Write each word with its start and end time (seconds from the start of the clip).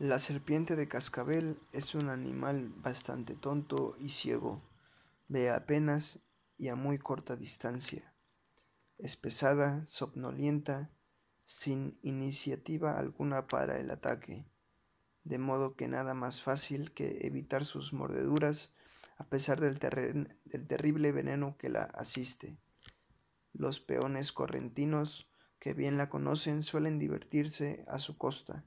La 0.00 0.18
serpiente 0.18 0.74
de 0.74 0.88
cascabel 0.88 1.56
es 1.70 1.94
un 1.94 2.08
animal 2.08 2.68
bastante 2.78 3.36
tonto 3.36 3.94
y 4.00 4.08
ciego. 4.08 4.60
Ve 5.28 5.50
apenas 5.50 6.18
y 6.58 6.66
a 6.66 6.74
muy 6.74 6.98
corta 6.98 7.36
distancia. 7.36 8.12
Es 8.98 9.16
pesada, 9.16 9.86
somnolienta, 9.86 10.90
sin 11.44 11.96
iniciativa 12.02 12.98
alguna 12.98 13.46
para 13.46 13.78
el 13.78 13.88
ataque, 13.92 14.44
de 15.22 15.38
modo 15.38 15.76
que 15.76 15.86
nada 15.86 16.12
más 16.12 16.42
fácil 16.42 16.92
que 16.92 17.24
evitar 17.24 17.64
sus 17.64 17.92
mordeduras 17.92 18.72
a 19.16 19.28
pesar 19.28 19.60
del, 19.60 19.78
del 20.44 20.66
terrible 20.66 21.12
veneno 21.12 21.56
que 21.56 21.68
la 21.68 21.84
asiste. 21.84 22.58
Los 23.52 23.78
peones 23.78 24.32
correntinos 24.32 25.30
que 25.60 25.72
bien 25.72 25.98
la 25.98 26.08
conocen 26.08 26.64
suelen 26.64 26.98
divertirse 26.98 27.84
a 27.86 28.00
su 28.00 28.18
costa 28.18 28.64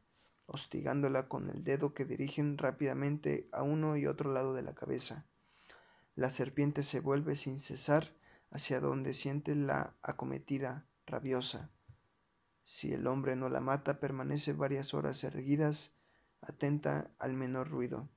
hostigándola 0.48 1.28
con 1.28 1.50
el 1.50 1.64
dedo 1.64 1.94
que 1.94 2.06
dirigen 2.06 2.58
rápidamente 2.58 3.48
a 3.52 3.64
uno 3.64 3.98
y 3.98 4.08
otro 4.08 4.34
lado 4.34 4.54
de 4.54 4.64
la 4.64 4.74
cabeza. 4.74 5.26
La 6.16 6.30
serpiente 6.30 6.82
se 6.82 7.00
vuelve 7.00 7.36
sin 7.36 7.60
cesar 7.60 8.16
hacia 8.50 8.80
donde 8.80 9.14
siente 9.14 9.54
la 9.56 9.94
acometida, 10.02 10.88
rabiosa. 11.06 11.70
Si 12.64 12.92
el 12.92 13.08
hombre 13.08 13.36
no 13.36 13.50
la 13.50 13.62
mata, 13.62 14.00
permanece 14.00 14.54
varias 14.54 14.94
horas 14.94 15.24
erguidas, 15.24 15.94
atenta 16.42 17.12
al 17.20 17.34
menor 17.34 17.70
ruido. 17.70 18.10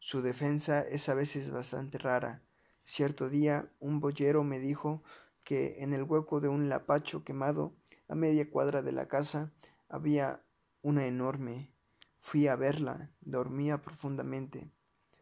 Su 0.00 0.20
defensa 0.20 0.82
es 0.82 1.08
a 1.08 1.14
veces 1.14 1.50
bastante 1.50 1.98
rara. 1.98 2.42
Cierto 2.84 3.30
día 3.30 3.70
un 3.80 4.00
boyero 4.00 4.44
me 4.44 4.58
dijo 4.58 5.02
que 5.44 5.82
en 5.82 5.94
el 5.94 6.02
hueco 6.02 6.40
de 6.40 6.48
un 6.48 6.68
lapacho 6.68 7.24
quemado, 7.24 7.74
a 8.08 8.14
media 8.14 8.50
cuadra 8.50 8.82
de 8.82 8.92
la 8.92 9.08
casa, 9.08 9.50
había 9.88 10.43
una 10.84 11.06
enorme. 11.06 11.72
Fui 12.20 12.46
a 12.46 12.56
verla, 12.56 13.10
dormía 13.22 13.80
profundamente. 13.80 14.70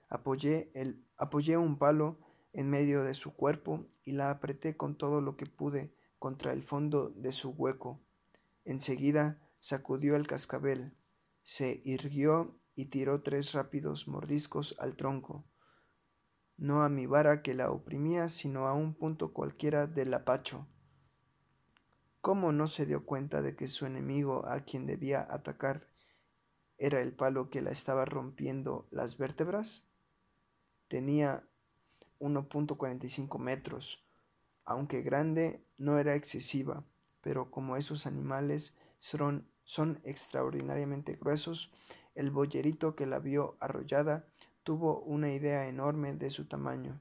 Apoyé, 0.09 0.73
el, 0.75 1.07
apoyé 1.17 1.57
un 1.57 1.79
palo 1.79 2.19
en 2.53 2.69
medio 2.69 3.05
de 3.05 3.15
su 3.15 3.33
cuerpo 3.33 3.87
y 4.05 4.13
la 4.13 4.31
apreté 4.31 4.77
con 4.77 4.97
todo 4.97 5.21
lo 5.21 5.37
que 5.37 5.47
pude 5.47 5.95
contra 6.19 6.53
el 6.53 6.65
fondo 6.65 7.11
de 7.11 7.31
su 7.31 7.51
hueco. 7.51 8.01
Enseguida 8.65 9.41
sacudió 9.61 10.17
el 10.17 10.27
cascabel, 10.27 10.97
se 11.45 11.81
irguió 11.85 12.59
y 12.75 12.87
tiró 12.87 13.23
tres 13.23 13.53
rápidos 13.53 14.09
mordiscos 14.09 14.75
al 14.81 14.97
tronco, 14.97 15.45
no 16.57 16.83
a 16.83 16.89
mi 16.89 17.07
vara 17.07 17.41
que 17.43 17.55
la 17.55 17.71
oprimía, 17.71 18.29
sino 18.29 18.67
a 18.67 18.75
un 18.75 18.95
punto 18.95 19.33
cualquiera 19.33 19.87
del 19.87 20.13
apacho. 20.13 20.67
¿Cómo 22.23 22.53
no 22.53 22.69
se 22.69 22.87
dio 22.87 23.05
cuenta 23.05 23.43
de 23.43 23.57
que 23.57 23.67
su 23.67 23.85
enemigo 23.85 24.47
a 24.47 24.61
quien 24.61 24.87
debía 24.87 25.27
atacar 25.29 25.89
era 26.79 27.01
el 27.01 27.13
palo 27.13 27.51
que 27.51 27.63
la 27.63 27.73
estaba 27.73 28.05
rompiendo 28.05 28.87
las 28.93 29.19
vértebras? 29.19 29.83
Tenía 30.87 31.43
1.45 32.21 33.41
metros. 33.41 34.05
Aunque 34.65 35.03
grande, 35.03 35.67
no 35.79 35.99
era 35.99 36.15
excesiva, 36.15 36.85
pero 37.23 37.51
como 37.51 37.77
esos 37.77 38.07
animales 38.07 38.77
son, 39.01 39.49
extraordinariamente 40.05 41.17
gruesos, 41.17 41.73
el 42.15 42.31
boyerito 42.31 42.95
que 42.95 43.07
la 43.07 43.19
vio 43.19 43.57
arrollada 43.59 44.29
tuvo 44.63 45.01
una 45.01 45.33
idea 45.33 45.67
enorme 45.67 46.15
de 46.15 46.31
su 46.31 46.47
tamaño. 46.47 47.01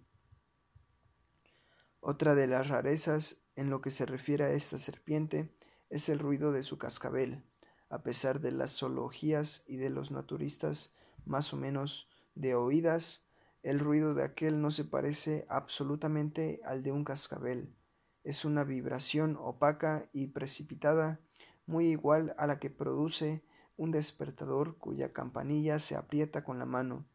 Otra 2.00 2.34
de 2.34 2.48
las 2.48 2.70
rarezas 2.70 3.41
en 3.56 3.70
lo 3.70 3.82
que 3.82 3.92
se 3.92 4.06
refiere 4.06 4.46
a 4.46 4.52
esta 4.52 4.78
serpiente 4.78 5.54
es 5.90 6.10
el 6.10 6.20
ruido 6.20 6.52
de 6.52 6.64
su 6.64 6.78
cascabel, 6.78 7.44
a 7.90 8.04
pesar 8.04 8.40
de 8.40 8.52
las 8.52 8.78
zoologías 8.78 9.64
y 9.68 9.78
de 9.78 9.90
los 9.90 10.12
naturistas 10.12 10.94
más 11.26 11.54
o 11.54 11.58
menos 11.58 12.08
de 12.36 12.56
oídas, 12.56 13.26
el 13.64 13.80
ruido 13.80 14.14
de 14.14 14.24
aquel 14.24 14.62
no 14.62 14.72
se 14.72 14.86
parece 14.86 15.46
absolutamente 15.50 16.62
al 16.66 16.82
de 16.82 16.92
un 16.92 17.04
cascabel. 17.04 17.76
Es 18.24 18.46
una 18.46 18.64
vibración 18.64 19.38
opaca 19.40 20.10
y 20.14 20.28
precipitada, 20.28 21.20
muy 21.66 21.88
igual 21.88 22.34
a 22.38 22.48
la 22.48 22.60
que 22.60 22.70
produce 22.70 23.44
un 23.78 23.92
despertador 23.92 24.78
cuya 24.78 25.14
campanilla 25.14 25.80
se 25.80 25.96
aprieta 25.96 26.44
con 26.44 26.60
la 26.60 26.66
mano, 26.66 27.06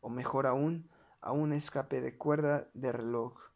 o 0.00 0.08
mejor 0.08 0.46
aún, 0.46 0.88
a 1.20 1.32
un 1.32 1.52
escape 1.52 2.00
de 2.00 2.16
cuerda 2.16 2.68
de 2.74 2.92
reloj. 2.92 3.51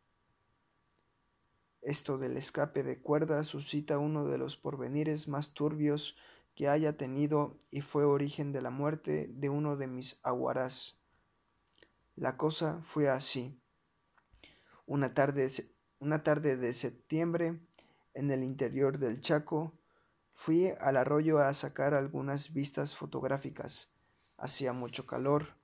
Esto 1.87 2.19
del 2.19 2.37
escape 2.37 2.83
de 2.83 2.99
cuerda 2.99 3.45
suscita 3.45 3.99
uno 3.99 4.25
de 4.25 4.39
los 4.39 4.57
porvenires 4.57 5.29
más 5.29 5.51
turbios 5.51 6.17
que 6.57 6.69
haya 6.69 6.97
tenido 6.97 7.57
y 7.71 7.81
fue 7.81 8.05
origen 8.05 8.51
de 8.51 8.61
la 8.61 8.71
muerte 8.71 9.29
de 9.31 9.51
uno 9.51 9.77
de 9.77 9.87
mis 9.87 10.19
aguarás. 10.25 10.99
La 12.17 12.37
cosa 12.37 12.81
fue 12.83 13.09
así. 13.09 13.57
Una 14.85 15.15
tarde, 15.15 15.49
una 16.01 16.25
tarde 16.25 16.57
de 16.57 16.73
septiembre, 16.73 17.61
en 18.15 18.33
el 18.33 18.43
interior 18.43 18.99
del 18.99 19.21
Chaco, 19.21 19.73
fui 20.35 20.73
al 20.81 20.97
arroyo 20.97 21.39
a 21.39 21.55
sacar 21.55 21.95
algunas 21.95 22.53
vistas 22.53 22.97
fotográficas. 22.97 23.93
Hacía 24.39 24.73
mucho 24.73 25.07
calor. 25.07 25.55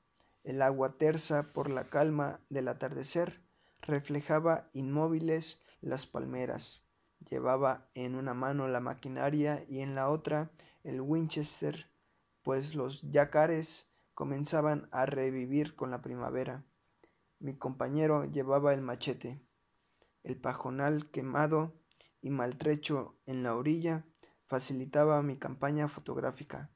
El 0.44 0.62
agua 0.62 0.99
tersa 0.99 1.53
por 1.53 1.69
la 1.69 1.91
calma 1.91 2.38
del 2.49 2.69
atardecer 2.69 3.43
reflejaba 3.81 4.71
inmóviles 4.72 5.61
las 5.82 6.06
palmeras. 6.06 6.82
Llevaba 7.28 7.88
en 7.94 8.15
una 8.15 8.34
mano 8.34 8.66
la 8.69 8.81
maquinaria 8.81 9.65
y 9.69 9.81
en 9.81 9.94
la 9.94 10.09
otra 10.09 10.50
el 10.82 11.00
Winchester, 11.00 11.91
pues 12.43 12.75
los 12.75 13.03
yacares 13.03 13.91
comenzaban 14.15 14.88
a 14.91 15.06
revivir 15.06 15.76
con 15.76 15.91
la 15.91 16.03
primavera. 16.03 16.65
Mi 17.38 17.56
compañero 17.56 18.25
llevaba 18.25 18.72
el 18.72 18.81
machete. 18.81 19.41
El 20.22 20.37
pajonal 20.37 21.10
quemado 21.10 21.75
y 22.20 22.31
maltrecho 22.31 23.19
en 23.26 23.43
la 23.43 23.56
orilla 23.56 24.06
facilitaba 24.47 25.22
mi 25.22 25.37
campaña 25.38 25.88
fotográfica. 25.88 26.70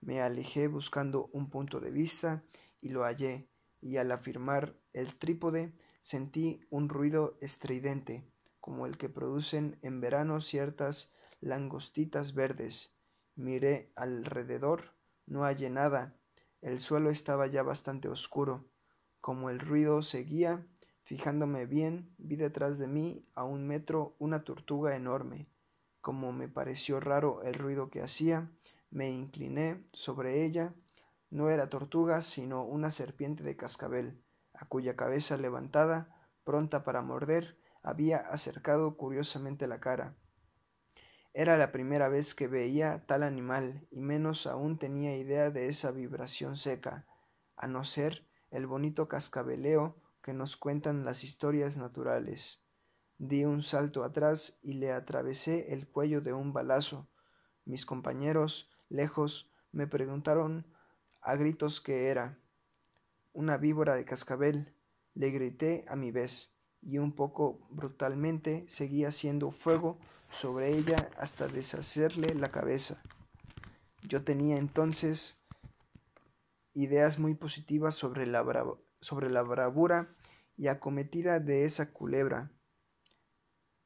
Me 0.00 0.20
alejé 0.20 0.68
buscando 0.68 1.28
un 1.32 1.50
punto 1.50 1.80
de 1.80 1.90
vista 1.90 2.44
y 2.80 2.90
lo 2.90 3.02
hallé, 3.02 3.48
y 3.80 3.96
al 3.96 4.12
afirmar 4.12 4.76
el 4.92 5.18
trípode 5.18 5.74
sentí 6.08 6.62
un 6.70 6.88
ruido 6.88 7.36
estridente, 7.42 8.24
como 8.60 8.86
el 8.86 8.96
que 8.96 9.10
producen 9.10 9.78
en 9.82 10.00
verano 10.00 10.40
ciertas 10.40 11.12
langostitas 11.42 12.32
verdes. 12.32 12.94
Miré 13.34 13.92
alrededor, 13.94 14.94
no 15.26 15.42
hallé 15.42 15.68
nada. 15.68 16.16
El 16.62 16.78
suelo 16.80 17.10
estaba 17.10 17.46
ya 17.46 17.62
bastante 17.62 18.08
oscuro. 18.08 18.70
Como 19.20 19.50
el 19.50 19.60
ruido 19.60 20.00
seguía, 20.00 20.66
fijándome 21.02 21.66
bien, 21.66 22.14
vi 22.16 22.36
detrás 22.36 22.78
de 22.78 22.86
mí 22.86 23.28
a 23.34 23.44
un 23.44 23.66
metro 23.66 24.16
una 24.18 24.44
tortuga 24.44 24.96
enorme. 24.96 25.50
Como 26.00 26.32
me 26.32 26.48
pareció 26.48 27.00
raro 27.00 27.42
el 27.42 27.52
ruido 27.52 27.90
que 27.90 28.00
hacía, 28.00 28.50
me 28.88 29.10
incliné 29.10 29.84
sobre 29.92 30.46
ella. 30.46 30.74
No 31.28 31.50
era 31.50 31.68
tortuga, 31.68 32.22
sino 32.22 32.64
una 32.64 32.90
serpiente 32.90 33.42
de 33.44 33.56
cascabel 33.56 34.22
a 34.58 34.66
cuya 34.66 34.96
cabeza 34.96 35.36
levantada, 35.36 36.28
pronta 36.44 36.82
para 36.82 37.00
morder, 37.02 37.56
había 37.82 38.18
acercado 38.18 38.96
curiosamente 38.96 39.68
la 39.68 39.78
cara. 39.80 40.16
Era 41.32 41.56
la 41.56 41.70
primera 41.70 42.08
vez 42.08 42.34
que 42.34 42.48
veía 42.48 43.06
tal 43.06 43.22
animal, 43.22 43.86
y 43.92 44.00
menos 44.00 44.46
aún 44.48 44.78
tenía 44.78 45.16
idea 45.16 45.50
de 45.50 45.68
esa 45.68 45.92
vibración 45.92 46.56
seca, 46.56 47.06
a 47.56 47.68
no 47.68 47.84
ser 47.84 48.26
el 48.50 48.66
bonito 48.66 49.06
cascabeleo 49.06 49.96
que 50.22 50.32
nos 50.32 50.56
cuentan 50.56 51.04
las 51.04 51.22
historias 51.22 51.76
naturales. 51.76 52.64
Di 53.18 53.44
un 53.44 53.62
salto 53.62 54.02
atrás 54.02 54.58
y 54.62 54.74
le 54.74 54.90
atravesé 54.90 55.72
el 55.72 55.88
cuello 55.88 56.20
de 56.20 56.32
un 56.32 56.52
balazo. 56.52 57.08
Mis 57.64 57.86
compañeros, 57.86 58.70
lejos, 58.88 59.52
me 59.70 59.86
preguntaron 59.86 60.66
a 61.20 61.36
gritos 61.36 61.80
qué 61.80 62.08
era 62.08 62.38
una 63.38 63.56
víbora 63.56 63.94
de 63.94 64.04
cascabel. 64.04 64.74
Le 65.14 65.30
grité 65.30 65.84
a 65.86 65.94
mi 65.94 66.10
vez, 66.10 66.52
y 66.82 66.98
un 66.98 67.12
poco 67.12 67.60
brutalmente 67.70 68.64
seguí 68.68 69.04
haciendo 69.04 69.52
fuego 69.52 69.96
sobre 70.32 70.76
ella 70.76 71.08
hasta 71.16 71.46
deshacerle 71.46 72.34
la 72.34 72.50
cabeza. 72.50 73.00
Yo 74.02 74.24
tenía 74.24 74.56
entonces 74.56 75.40
ideas 76.74 77.20
muy 77.20 77.34
positivas 77.34 77.94
sobre 77.94 78.26
la, 78.26 78.44
sobre 79.00 79.30
la 79.30 79.42
bravura 79.42 80.16
y 80.56 80.66
acometida 80.66 81.38
de 81.38 81.64
esa 81.64 81.92
culebra. 81.92 82.50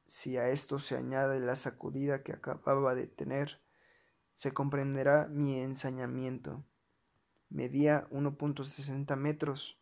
Si 0.06 0.38
a 0.38 0.48
esto 0.48 0.78
se 0.78 0.96
añade 0.96 1.40
la 1.40 1.56
sacudida 1.56 2.22
que 2.22 2.32
acababa 2.32 2.94
de 2.94 3.06
tener, 3.06 3.60
se 4.32 4.54
comprenderá 4.54 5.28
mi 5.28 5.60
ensañamiento 5.60 6.64
medía 7.52 8.08
1.60 8.10 9.14
metros, 9.16 9.78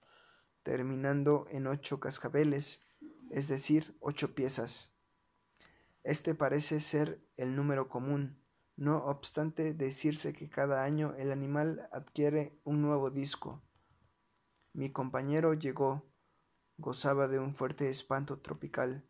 terminando 0.62 1.46
en 1.50 1.66
ocho 1.66 2.00
cascabeles, 2.00 2.82
es 3.30 3.48
decir, 3.48 3.96
ocho 4.00 4.34
piezas. 4.34 4.92
Este 6.02 6.34
parece 6.34 6.80
ser 6.80 7.22
el 7.36 7.54
número 7.56 7.88
común, 7.88 8.38
No 8.76 9.04
obstante 9.04 9.74
decirse 9.74 10.32
que 10.32 10.48
cada 10.48 10.82
año 10.84 11.14
el 11.18 11.30
animal 11.32 11.86
adquiere 11.92 12.58
un 12.64 12.80
nuevo 12.80 13.10
disco. 13.10 13.62
Mi 14.72 14.90
compañero 14.90 15.52
llegó, 15.52 16.10
gozaba 16.78 17.28
de 17.28 17.38
un 17.38 17.54
fuerte 17.54 17.90
espanto 17.90 18.38
tropical. 18.38 19.04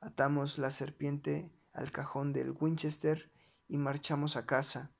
Atamos 0.00 0.58
la 0.58 0.70
serpiente 0.70 1.52
al 1.72 1.92
cajón 1.92 2.32
del 2.32 2.50
Winchester 2.50 3.30
y 3.68 3.78
marchamos 3.78 4.36
a 4.36 4.44
casa. 4.44 4.90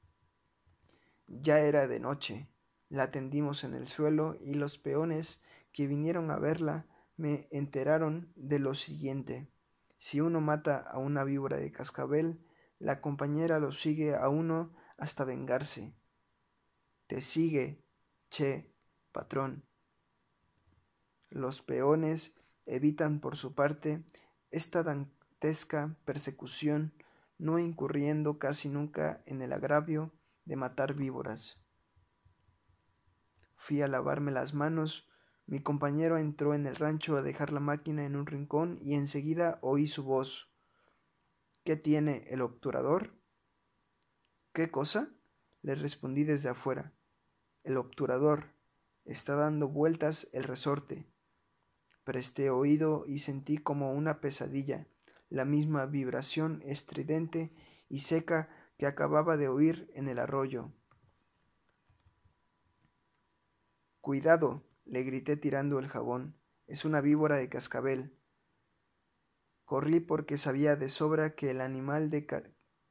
Ya 1.26 1.58
era 1.58 1.88
de 1.88 1.99
noche. 1.99 2.49
La 2.88 3.11
tendimos 3.11 3.65
en 3.65 3.75
el 3.75 3.87
suelo 3.87 4.37
y 4.41 4.55
los 4.55 4.79
peones 4.79 5.43
que 5.73 5.87
vinieron 5.87 6.31
a 6.31 6.38
verla 6.38 6.87
me 7.17 7.49
enteraron 7.50 8.33
de 8.37 8.59
lo 8.59 8.75
siguiente. 8.75 9.49
Si 9.99 10.21
uno 10.21 10.41
mata 10.41 10.79
a 10.79 10.99
una 10.99 11.25
víbora 11.25 11.56
de 11.56 11.73
cascabel, 11.73 12.38
la 12.79 13.00
compañera 13.00 13.59
lo 13.59 13.73
sigue 13.73 14.15
a 14.15 14.29
uno 14.29 14.75
hasta 14.99 15.25
vengarse. 15.25 15.94
Te 17.06 17.21
sigue, 17.21 17.85
che, 18.31 18.73
patrón. 19.12 19.65
Los 21.29 21.62
peones 21.62 22.35
evitan 22.67 23.21
por 23.21 23.37
su 23.37 23.55
parte 23.55 24.05
esta 24.50 24.83
dantesca 24.83 25.97
persecución, 26.05 26.94
no 27.38 27.59
incurriendo 27.59 28.38
casi 28.38 28.69
nunca 28.69 29.23
en 29.27 29.43
el 29.43 29.53
agravio 29.53 30.12
de 30.44 30.56
matar 30.56 30.94
víboras. 30.94 31.59
Fui 33.66 33.82
a 33.82 33.88
lavarme 33.88 34.30
las 34.30 34.54
manos, 34.54 35.08
mi 35.44 35.58
compañero 35.58 36.18
entró 36.18 36.54
en 36.54 36.66
el 36.66 36.76
rancho 36.76 37.16
a 37.16 37.22
dejar 37.22 37.52
la 37.52 37.58
máquina 37.58 38.06
en 38.06 38.14
un 38.14 38.24
rincón 38.24 38.78
y 38.80 38.94
enseguida 38.94 39.58
oí 39.60 39.88
su 39.88 40.04
voz. 40.04 40.48
¿Qué 41.64 41.74
tiene 41.74 42.28
el 42.30 42.42
obturador? 42.42 43.18
¿Qué 44.52 44.70
cosa? 44.70 45.10
le 45.62 45.74
respondí 45.74 46.22
desde 46.22 46.48
afuera. 46.48 46.92
El 47.64 47.76
obturador. 47.76 48.52
Está 49.04 49.34
dando 49.34 49.66
vueltas 49.66 50.28
el 50.32 50.44
resorte. 50.44 51.04
Presté 52.04 52.50
oído 52.50 53.02
y 53.04 53.18
sentí 53.18 53.58
como 53.58 53.94
una 53.94 54.20
pesadilla, 54.20 54.86
la 55.28 55.44
misma 55.44 55.86
vibración 55.86 56.62
estridente 56.64 57.52
y 57.88 57.98
seca 57.98 58.48
que 58.78 58.86
acababa 58.86 59.36
de 59.36 59.48
oír 59.48 59.90
en 59.94 60.08
el 60.08 60.20
arroyo. 60.20 60.70
Cuidado, 64.06 64.62
le 64.85 65.03
grité 65.03 65.37
tirando 65.37 65.81
el 65.81 65.88
jabón. 65.88 66.37
Es 66.69 66.85
una 66.85 67.00
víbora 67.00 67.38
de 67.38 67.49
cascabel. 67.49 68.17
Corrí 69.64 69.99
porque 69.99 70.38
sabía 70.38 70.76
de 70.76 70.88
sobra 70.88 71.35
que 71.35 71.50
el 71.50 71.61
animal 71.61 72.08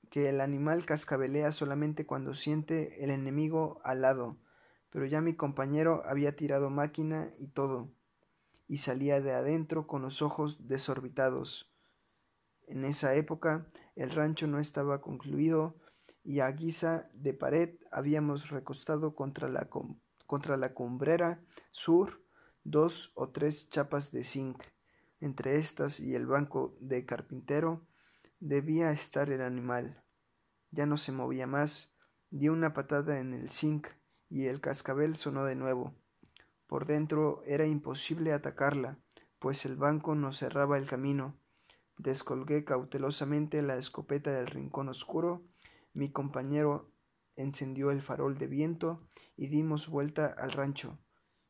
que 0.10 0.28
el 0.28 0.42
animal 0.42 0.86
cascabelea 0.86 1.54
solamente 1.54 2.06
cuando 2.06 2.36
siente 2.36 3.02
el 3.02 3.12
enemigo 3.12 3.80
al 3.86 4.02
lado, 4.02 4.42
pero 4.90 5.06
ya 5.06 5.22
mi 5.22 5.38
compañero 5.38 6.04
había 6.06 6.36
tirado 6.36 6.70
máquina 6.70 7.34
y 7.40 7.48
todo, 7.48 7.94
y 8.68 8.80
salía 8.80 9.22
de 9.22 9.32
adentro 9.32 9.88
con 9.88 10.02
los 10.02 10.22
ojos 10.22 10.68
desorbitados. 10.68 11.74
En 12.68 12.84
esa 12.84 13.16
época 13.16 13.68
el 13.96 14.12
rancho 14.12 14.48
no 14.48 14.60
estaba 14.60 15.00
concluido 15.00 15.80
y 16.26 16.42
a 16.42 16.52
guisa 16.52 17.10
de 17.14 17.34
pared 17.34 17.80
habíamos 17.90 18.50
recostado 18.50 19.16
contra 19.16 19.48
la, 19.48 19.70
contra 20.26 20.58
la 20.58 20.74
cumbrera 20.74 21.42
sur 21.72 22.22
dos 22.64 23.12
o 23.16 23.30
tres 23.30 23.70
chapas 23.70 24.12
de 24.12 24.24
zinc. 24.24 24.62
Entre 25.22 25.58
estas 25.58 26.00
y 26.00 26.16
el 26.16 26.26
banco 26.26 26.76
de 26.80 27.06
carpintero 27.06 27.86
debía 28.40 28.92
estar 28.92 29.30
el 29.30 29.42
animal. 29.42 30.04
Ya 30.72 30.86
no 30.86 30.98
se 30.98 31.12
movía 31.12 31.48
más. 31.48 31.94
Di 32.32 32.50
una 32.50 32.74
patada 32.74 33.20
en 33.20 33.34
el 33.34 33.50
zinc 33.50 33.88
y 34.30 34.48
el 34.48 34.60
cascabel 34.60 35.16
sonó 35.16 35.46
de 35.46 35.56
nuevo. 35.56 35.94
Por 36.68 36.86
dentro 36.86 37.44
era 37.46 37.66
imposible 37.66 38.34
atacarla, 38.34 38.98
pues 39.40 39.66
el 39.66 39.76
banco 39.76 40.16
nos 40.16 40.40
cerraba 40.40 40.78
el 40.78 40.88
camino. 40.88 41.40
Descolgué 41.98 42.66
cautelosamente 42.66 43.62
la 43.62 43.78
escopeta 43.78 44.32
del 44.32 44.48
rincón 44.48 44.90
oscuro. 44.90 45.44
Mi 45.94 46.12
compañero 46.12 46.92
encendió 47.36 47.92
el 47.92 48.02
farol 48.02 48.38
de 48.38 48.48
viento 48.48 49.08
y 49.36 49.48
dimos 49.48 49.88
vuelta 49.88 50.28
al 50.28 50.52
rancho. 50.52 51.00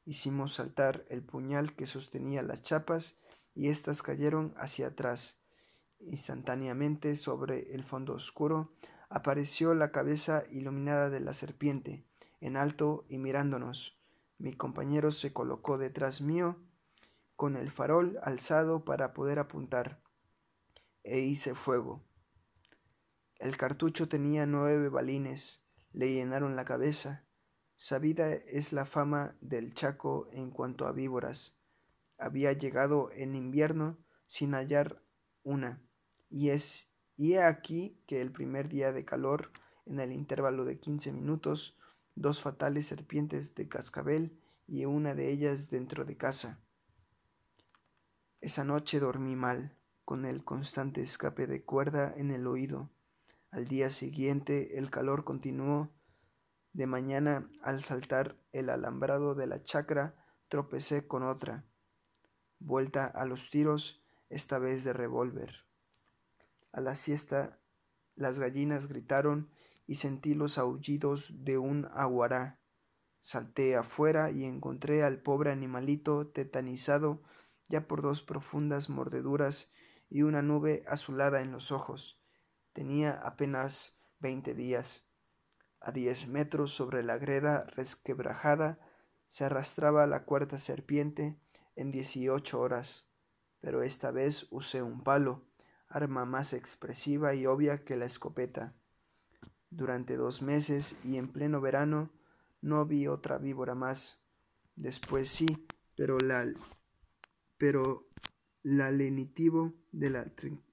Hicimos 0.05 0.55
saltar 0.55 1.05
el 1.09 1.23
puñal 1.23 1.75
que 1.75 1.87
sostenía 1.87 2.43
las 2.43 2.61
chapas 2.61 3.17
y 3.53 3.69
éstas 3.69 4.01
cayeron 4.01 4.53
hacia 4.57 4.87
atrás. 4.87 5.39
Instantáneamente 5.99 7.15
sobre 7.15 7.73
el 7.73 7.83
fondo 7.83 8.13
oscuro 8.13 8.73
apareció 9.09 9.73
la 9.73 9.91
cabeza 9.91 10.43
iluminada 10.51 11.09
de 11.09 11.19
la 11.19 11.33
serpiente, 11.33 12.05
en 12.41 12.57
alto 12.57 13.05
y 13.09 13.17
mirándonos. 13.17 13.97
Mi 14.37 14.53
compañero 14.53 15.11
se 15.11 15.33
colocó 15.33 15.77
detrás 15.77 16.21
mío, 16.21 16.57
con 17.35 17.55
el 17.55 17.71
farol 17.71 18.19
alzado 18.21 18.85
para 18.85 19.13
poder 19.13 19.39
apuntar, 19.39 20.01
e 21.03 21.19
hice 21.19 21.55
fuego. 21.55 22.03
El 23.39 23.57
cartucho 23.57 24.07
tenía 24.07 24.45
nueve 24.45 24.89
balines, 24.89 25.64
le 25.95 26.13
llenaron 26.13 26.55
la 26.55 26.65
cabeza. 26.65 27.25
Sabida 27.75 28.31
es 28.31 28.73
la 28.73 28.85
fama 28.85 29.35
del 29.41 29.73
Chaco 29.73 30.29
en 30.31 30.51
cuanto 30.51 30.87
a 30.87 30.91
víboras 30.91 31.55
había 32.17 32.53
llegado 32.53 33.11
en 33.11 33.35
invierno 33.35 33.97
sin 34.27 34.53
hallar 34.53 35.01
una, 35.43 35.81
y 36.29 36.49
es 36.49 36.91
y 37.17 37.33
he 37.33 37.43
aquí 37.43 38.01
que 38.07 38.21
el 38.21 38.31
primer 38.31 38.67
día 38.67 38.91
de 38.91 39.05
calor, 39.05 39.51
en 39.85 39.99
el 39.99 40.11
intervalo 40.11 40.65
de 40.65 40.79
quince 40.79 41.13
minutos, 41.13 41.77
dos 42.15 42.41
fatales 42.41 42.87
serpientes 42.87 43.55
de 43.55 43.69
cascabel 43.69 44.37
y 44.67 44.85
una 44.85 45.13
de 45.13 45.31
ellas 45.31 45.69
dentro 45.69 46.03
de 46.03 46.17
casa. 46.17 46.59
Esa 48.41 48.63
noche 48.63 48.99
dormí 48.99 49.35
mal, 49.35 49.77
con 50.03 50.25
el 50.25 50.43
constante 50.43 51.01
escape 51.01 51.47
de 51.47 51.63
cuerda 51.63 52.13
en 52.17 52.31
el 52.31 52.47
oído. 52.47 52.89
Al 53.55 53.69
día 53.69 53.89
siguiente 53.89 54.77
el 54.77 54.91
calor 54.91 55.23
continuó. 55.23 55.89
De 56.73 56.87
mañana, 56.87 57.49
al 57.63 57.83
saltar 57.83 58.35
el 58.51 58.69
alambrado 58.69 59.33
de 59.33 59.47
la 59.47 59.63
chacra, 59.63 60.13
tropecé 60.49 61.07
con 61.07 61.23
otra 61.23 61.63
vuelta 62.59 63.05
a 63.05 63.23
los 63.23 63.49
tiros, 63.49 64.03
esta 64.29 64.59
vez 64.59 64.83
de 64.83 64.91
revólver. 64.91 65.63
A 66.73 66.81
la 66.81 66.95
siesta 66.95 67.57
las 68.17 68.39
gallinas 68.39 68.87
gritaron 68.89 69.49
y 69.87 69.95
sentí 69.95 70.33
los 70.33 70.57
aullidos 70.57 71.31
de 71.33 71.57
un 71.57 71.87
aguará. 71.93 72.59
Salté 73.21 73.77
afuera 73.77 74.31
y 74.31 74.43
encontré 74.43 75.01
al 75.01 75.21
pobre 75.21 75.51
animalito 75.51 76.27
tetanizado 76.27 77.23
ya 77.69 77.87
por 77.87 78.01
dos 78.01 78.21
profundas 78.21 78.89
mordeduras 78.89 79.71
y 80.09 80.23
una 80.23 80.41
nube 80.41 80.83
azulada 80.89 81.41
en 81.41 81.53
los 81.53 81.71
ojos. 81.71 82.19
Tenía 82.75 83.13
apenas 83.23 83.95
veinte 84.19 84.53
días. 84.53 85.07
A 85.79 85.93
diez 85.93 86.27
metros 86.27 86.73
sobre 86.73 87.03
la 87.03 87.17
greda 87.17 87.63
resquebrajada 87.63 88.79
se 89.29 89.45
arrastraba 89.45 90.05
la 90.07 90.25
cuarta 90.25 90.59
serpiente 90.59 91.39
en 91.77 91.93
dieciocho 91.93 92.59
horas, 92.59 93.07
pero 93.61 93.81
esta 93.81 94.11
vez 94.11 94.47
usé 94.49 94.81
un 94.81 95.03
palo, 95.03 95.47
arma 95.87 96.25
más 96.25 96.51
expresiva 96.51 97.33
y 97.33 97.45
obvia 97.45 97.85
que 97.85 97.95
la 97.95 98.07
escopeta. 98.07 98.73
Durante 99.69 100.17
dos 100.17 100.41
meses 100.41 100.97
y 101.05 101.15
en 101.15 101.31
pleno 101.31 101.61
verano 101.61 102.11
no 102.59 102.85
vi 102.85 103.07
otra 103.07 103.37
víbora 103.37 103.73
más. 103.73 104.19
Después 104.75 105.29
sí, 105.29 105.65
pero 105.95 106.17
la 106.17 106.45
pero 107.57 108.09
la 108.63 108.91
lenitivo 108.91 109.73
de 109.93 110.09
la, 110.09 110.25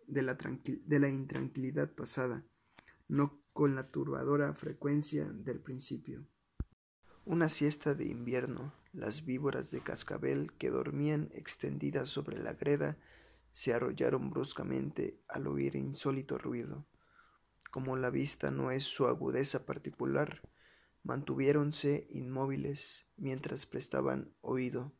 de 0.07 0.23
la, 0.23 0.35
de 0.35 0.99
la 1.01 1.09
intranquilidad 1.09 1.95
pasada, 1.95 2.45
no 3.09 3.43
con 3.53 3.75
la 3.75 3.91
turbadora 3.91 4.55
frecuencia 4.55 5.25
del 5.27 5.61
principio. 5.61 6.27
Una 7.25 7.49
siesta 7.49 7.95
de 7.95 8.07
invierno 8.07 8.73
las 8.93 9.25
víboras 9.25 9.71
de 9.71 9.81
cascabel 9.81 10.53
que 10.59 10.71
dormían 10.71 11.31
extendidas 11.33 12.11
sobre 12.11 12.39
la 12.39 12.53
greda 12.53 12.99
se 13.55 13.73
arrollaron 13.73 14.31
bruscamente 14.31 15.19
al 15.29 15.47
oír 15.47 15.77
insólito 15.77 16.37
ruido. 16.37 16.87
Como 17.71 17.97
la 17.97 18.11
vista 18.11 18.51
no 18.51 18.71
es 18.71 18.85
su 18.85 19.07
agudeza 19.07 19.65
particular, 19.65 20.43
mantuviéronse 21.05 22.07
inmóviles 22.11 23.07
mientras 23.17 23.65
prestaban 23.65 24.35
oído. 24.43 24.93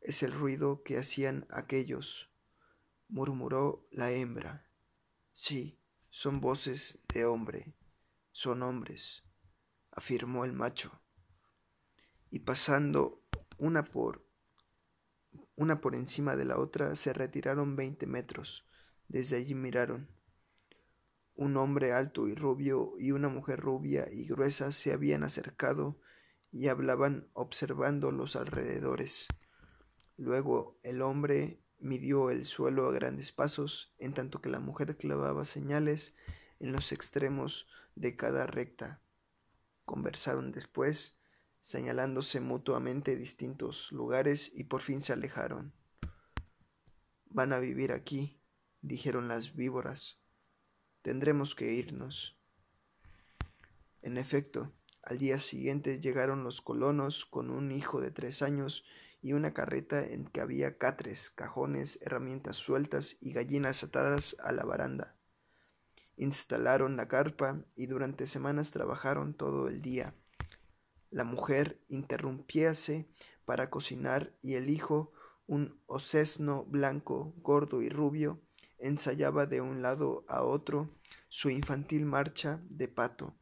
Es 0.00 0.24
el 0.24 0.32
ruido 0.32 0.82
que 0.82 0.98
hacían 0.98 1.46
aquellos, 1.50 2.30
murmuró 3.08 3.86
la 3.90 4.12
hembra. 4.12 4.66
Sí, 5.32 5.78
son 6.10 6.40
voces 6.40 7.00
de 7.12 7.24
hombre, 7.24 7.74
son 8.32 8.62
hombres, 8.62 9.22
afirmó 9.90 10.44
el 10.44 10.52
macho 10.52 11.00
y 12.30 12.40
pasando 12.40 13.22
una 13.58 13.84
por 13.84 14.26
una 15.56 15.80
por 15.80 15.96
encima 15.96 16.36
de 16.36 16.44
la 16.44 16.58
otra 16.58 16.94
se 16.94 17.12
retiraron 17.12 17.74
veinte 17.74 18.06
metros. 18.06 18.64
Desde 19.08 19.36
allí 19.36 19.54
miraron. 19.54 20.08
un 21.34 21.56
hombre 21.56 21.92
alto 21.92 22.28
y 22.28 22.34
rubio 22.34 22.94
y 22.98 23.12
una 23.12 23.28
mujer 23.28 23.60
rubia 23.60 24.08
y 24.12 24.26
gruesa 24.26 24.70
se 24.72 24.92
habían 24.92 25.22
acercado 25.22 26.00
y 26.50 26.68
hablaban 26.68 27.28
observando 27.32 28.10
los 28.10 28.36
alrededores. 28.36 29.28
Luego 30.16 30.78
el 30.82 31.00
hombre 31.02 31.60
midió 31.78 32.30
el 32.30 32.44
suelo 32.44 32.88
a 32.88 32.92
grandes 32.92 33.32
pasos, 33.32 33.92
en 33.98 34.14
tanto 34.14 34.40
que 34.40 34.48
la 34.48 34.60
mujer 34.60 34.96
clavaba 34.96 35.44
señales 35.44 36.14
en 36.60 36.72
los 36.72 36.92
extremos 36.92 37.66
de 37.94 38.16
cada 38.16 38.46
recta. 38.46 39.00
Conversaron 39.84 40.52
después, 40.52 41.16
señalándose 41.60 42.40
mutuamente 42.40 43.16
distintos 43.16 43.90
lugares 43.92 44.52
y 44.54 44.64
por 44.64 44.82
fin 44.82 45.00
se 45.00 45.12
alejaron. 45.12 45.72
Van 47.26 47.52
a 47.52 47.58
vivir 47.58 47.92
aquí, 47.92 48.40
dijeron 48.80 49.28
las 49.28 49.54
víboras. 49.54 50.18
Tendremos 51.02 51.54
que 51.54 51.72
irnos. 51.72 52.36
En 54.02 54.18
efecto, 54.18 54.72
al 55.02 55.18
día 55.18 55.40
siguiente 55.40 56.00
llegaron 56.00 56.44
los 56.44 56.60
colonos 56.60 57.24
con 57.24 57.50
un 57.50 57.72
hijo 57.72 58.00
de 58.00 58.10
tres 58.10 58.42
años 58.42 58.84
y 59.20 59.32
una 59.32 59.52
carreta 59.52 60.04
en 60.04 60.26
que 60.26 60.40
había 60.40 60.78
catres, 60.78 61.30
cajones, 61.30 61.98
herramientas 62.02 62.56
sueltas 62.56 63.16
y 63.20 63.32
gallinas 63.32 63.82
atadas 63.82 64.36
a 64.40 64.52
la 64.52 64.64
baranda. 64.64 65.16
Instalaron 66.16 66.96
la 66.96 67.08
carpa 67.08 67.64
y 67.76 67.86
durante 67.86 68.26
semanas 68.26 68.70
trabajaron 68.70 69.34
todo 69.34 69.68
el 69.68 69.82
día. 69.82 70.14
La 71.10 71.24
mujer 71.24 71.80
interrumpíase 71.88 73.08
para 73.44 73.70
cocinar 73.70 74.32
y 74.42 74.54
el 74.54 74.68
hijo, 74.68 75.12
un 75.46 75.80
osesno 75.86 76.64
blanco, 76.64 77.32
gordo 77.38 77.82
y 77.82 77.88
rubio, 77.88 78.40
ensayaba 78.78 79.46
de 79.46 79.60
un 79.60 79.82
lado 79.82 80.24
a 80.28 80.42
otro 80.42 80.90
su 81.28 81.50
infantil 81.50 82.04
marcha 82.04 82.60
de 82.68 82.88
pato. 82.88 83.34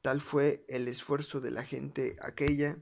Tal 0.00 0.20
fue 0.20 0.64
el 0.68 0.88
esfuerzo 0.88 1.40
de 1.40 1.50
la 1.50 1.64
gente 1.64 2.16
aquella 2.20 2.78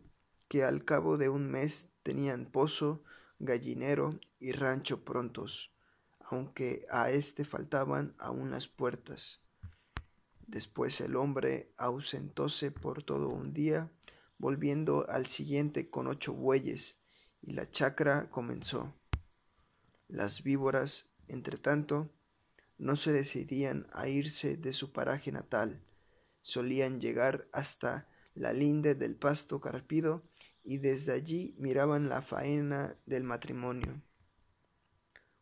que 0.54 0.62
al 0.62 0.84
cabo 0.84 1.16
de 1.16 1.28
un 1.28 1.50
mes 1.50 1.88
tenían 2.04 2.46
pozo, 2.46 3.02
gallinero 3.40 4.20
y 4.38 4.52
rancho 4.52 5.04
prontos, 5.04 5.72
aunque 6.20 6.86
a 6.90 7.10
éste 7.10 7.44
faltaban 7.44 8.14
aún 8.18 8.52
las 8.52 8.68
puertas. 8.68 9.40
Después 10.46 11.00
el 11.00 11.16
hombre 11.16 11.72
ausentóse 11.76 12.70
por 12.70 13.02
todo 13.02 13.30
un 13.30 13.52
día, 13.52 13.90
volviendo 14.38 15.10
al 15.10 15.26
siguiente 15.26 15.90
con 15.90 16.06
ocho 16.06 16.32
bueyes, 16.32 17.00
y 17.42 17.54
la 17.54 17.68
chacra 17.68 18.30
comenzó. 18.30 18.94
Las 20.06 20.44
víboras, 20.44 21.08
entre 21.26 21.58
tanto, 21.58 22.12
no 22.78 22.94
se 22.94 23.12
decidían 23.12 23.88
a 23.92 24.06
irse 24.06 24.56
de 24.56 24.72
su 24.72 24.92
paraje 24.92 25.32
natal, 25.32 25.82
solían 26.42 27.00
llegar 27.00 27.48
hasta 27.50 28.06
la 28.36 28.52
linde 28.52 28.94
del 28.94 29.16
pasto 29.16 29.60
carpido 29.60 30.22
y 30.64 30.78
desde 30.78 31.12
allí 31.12 31.54
miraban 31.58 32.08
la 32.08 32.22
faena 32.22 32.96
del 33.06 33.22
matrimonio. 33.22 34.00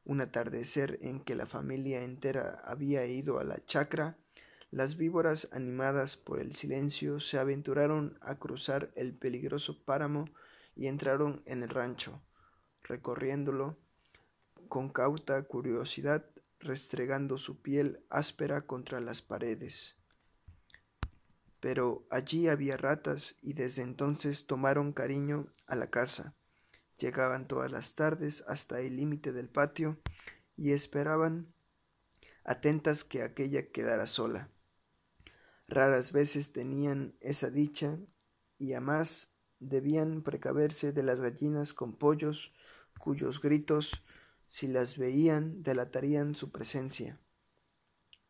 Un 0.05 0.21
atardecer 0.21 0.99
en 1.01 1.21
que 1.21 1.37
la 1.37 1.47
familia 1.47 2.03
entera 2.03 2.61
había 2.65 3.07
ido 3.07 3.39
a 3.39 3.45
la 3.45 3.65
chacra, 3.65 4.19
las 4.73 4.97
víboras 4.97 5.49
animadas 5.53 6.17
por 6.17 6.41
el 6.41 6.55
silencio 6.55 7.21
se 7.21 7.39
aventuraron 7.39 8.19
a 8.21 8.35
cruzar 8.37 8.91
el 8.97 9.15
peligroso 9.15 9.85
páramo 9.85 10.29
y 10.75 10.89
entraron 10.89 11.43
en 11.47 11.63
el 11.63 11.69
rancho, 11.69 12.21
recorriéndolo 12.83 13.77
con 14.69 14.89
cauta 14.89 15.41
curiosidad, 15.43 16.25
restregando 16.59 17.39
su 17.39 17.61
piel 17.61 18.01
áspera 18.09 18.63
contra 18.63 19.01
las 19.01 19.23
paredes 19.23 19.95
pero 21.63 22.05
allí 22.11 22.49
había 22.49 22.77
ratas 22.77 23.37
y 23.41 23.53
desde 23.53 23.83
entonces 23.83 24.49
tomaron 24.49 24.93
cariño 24.93 25.47
a 25.69 25.77
la 25.77 25.91
casa. 25.91 26.35
Llegaban 26.99 27.47
todas 27.47 27.71
las 27.71 27.95
tardes 27.95 28.43
hasta 28.49 28.81
el 28.81 28.97
límite 28.97 29.33
del 29.33 29.49
patio 29.49 29.97
y 30.57 30.73
esperaban 30.73 31.55
atentas 32.43 33.05
que 33.05 33.23
aquella 33.23 33.71
quedara 33.71 34.09
sola. 34.09 34.51
Raras 35.69 36.11
veces 36.11 36.53
tenían 36.53 37.15
esa 37.21 37.49
dicha 37.49 37.97
y 38.59 38.73
además 38.73 39.33
debían 39.61 40.23
precaverse 40.23 40.93
de 40.93 41.05
las 41.05 41.21
gallinas 41.21 41.73
con 41.75 41.97
pollos 41.97 42.53
cuyos 42.99 43.41
gritos, 43.41 44.03
si 44.49 44.67
las 44.67 44.99
veían, 44.99 45.63
delatarían 45.63 46.35
su 46.35 46.51
presencia. 46.51 47.21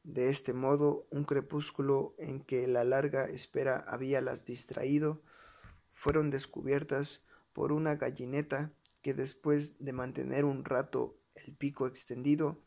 De 0.05 0.31
este 0.31 0.53
modo, 0.53 1.07
un 1.11 1.25
crepúsculo 1.25 2.15
en 2.19 2.41
que 2.41 2.67
la 2.67 2.85
larga 2.85 3.27
espera 3.27 3.85
habíalas 3.87 4.45
distraído, 4.45 5.23
fueron 5.93 6.31
descubiertas 6.31 7.25
por 7.53 7.71
una 7.71 7.95
gallineta 7.95 8.73
que 9.03 9.15
después 9.15 9.79
de 9.79 9.93
mantener 9.93 10.45
un 10.45 10.65
rato 10.65 11.19
el 11.35 11.55
pico 11.55 11.87
extendido, 11.87 12.63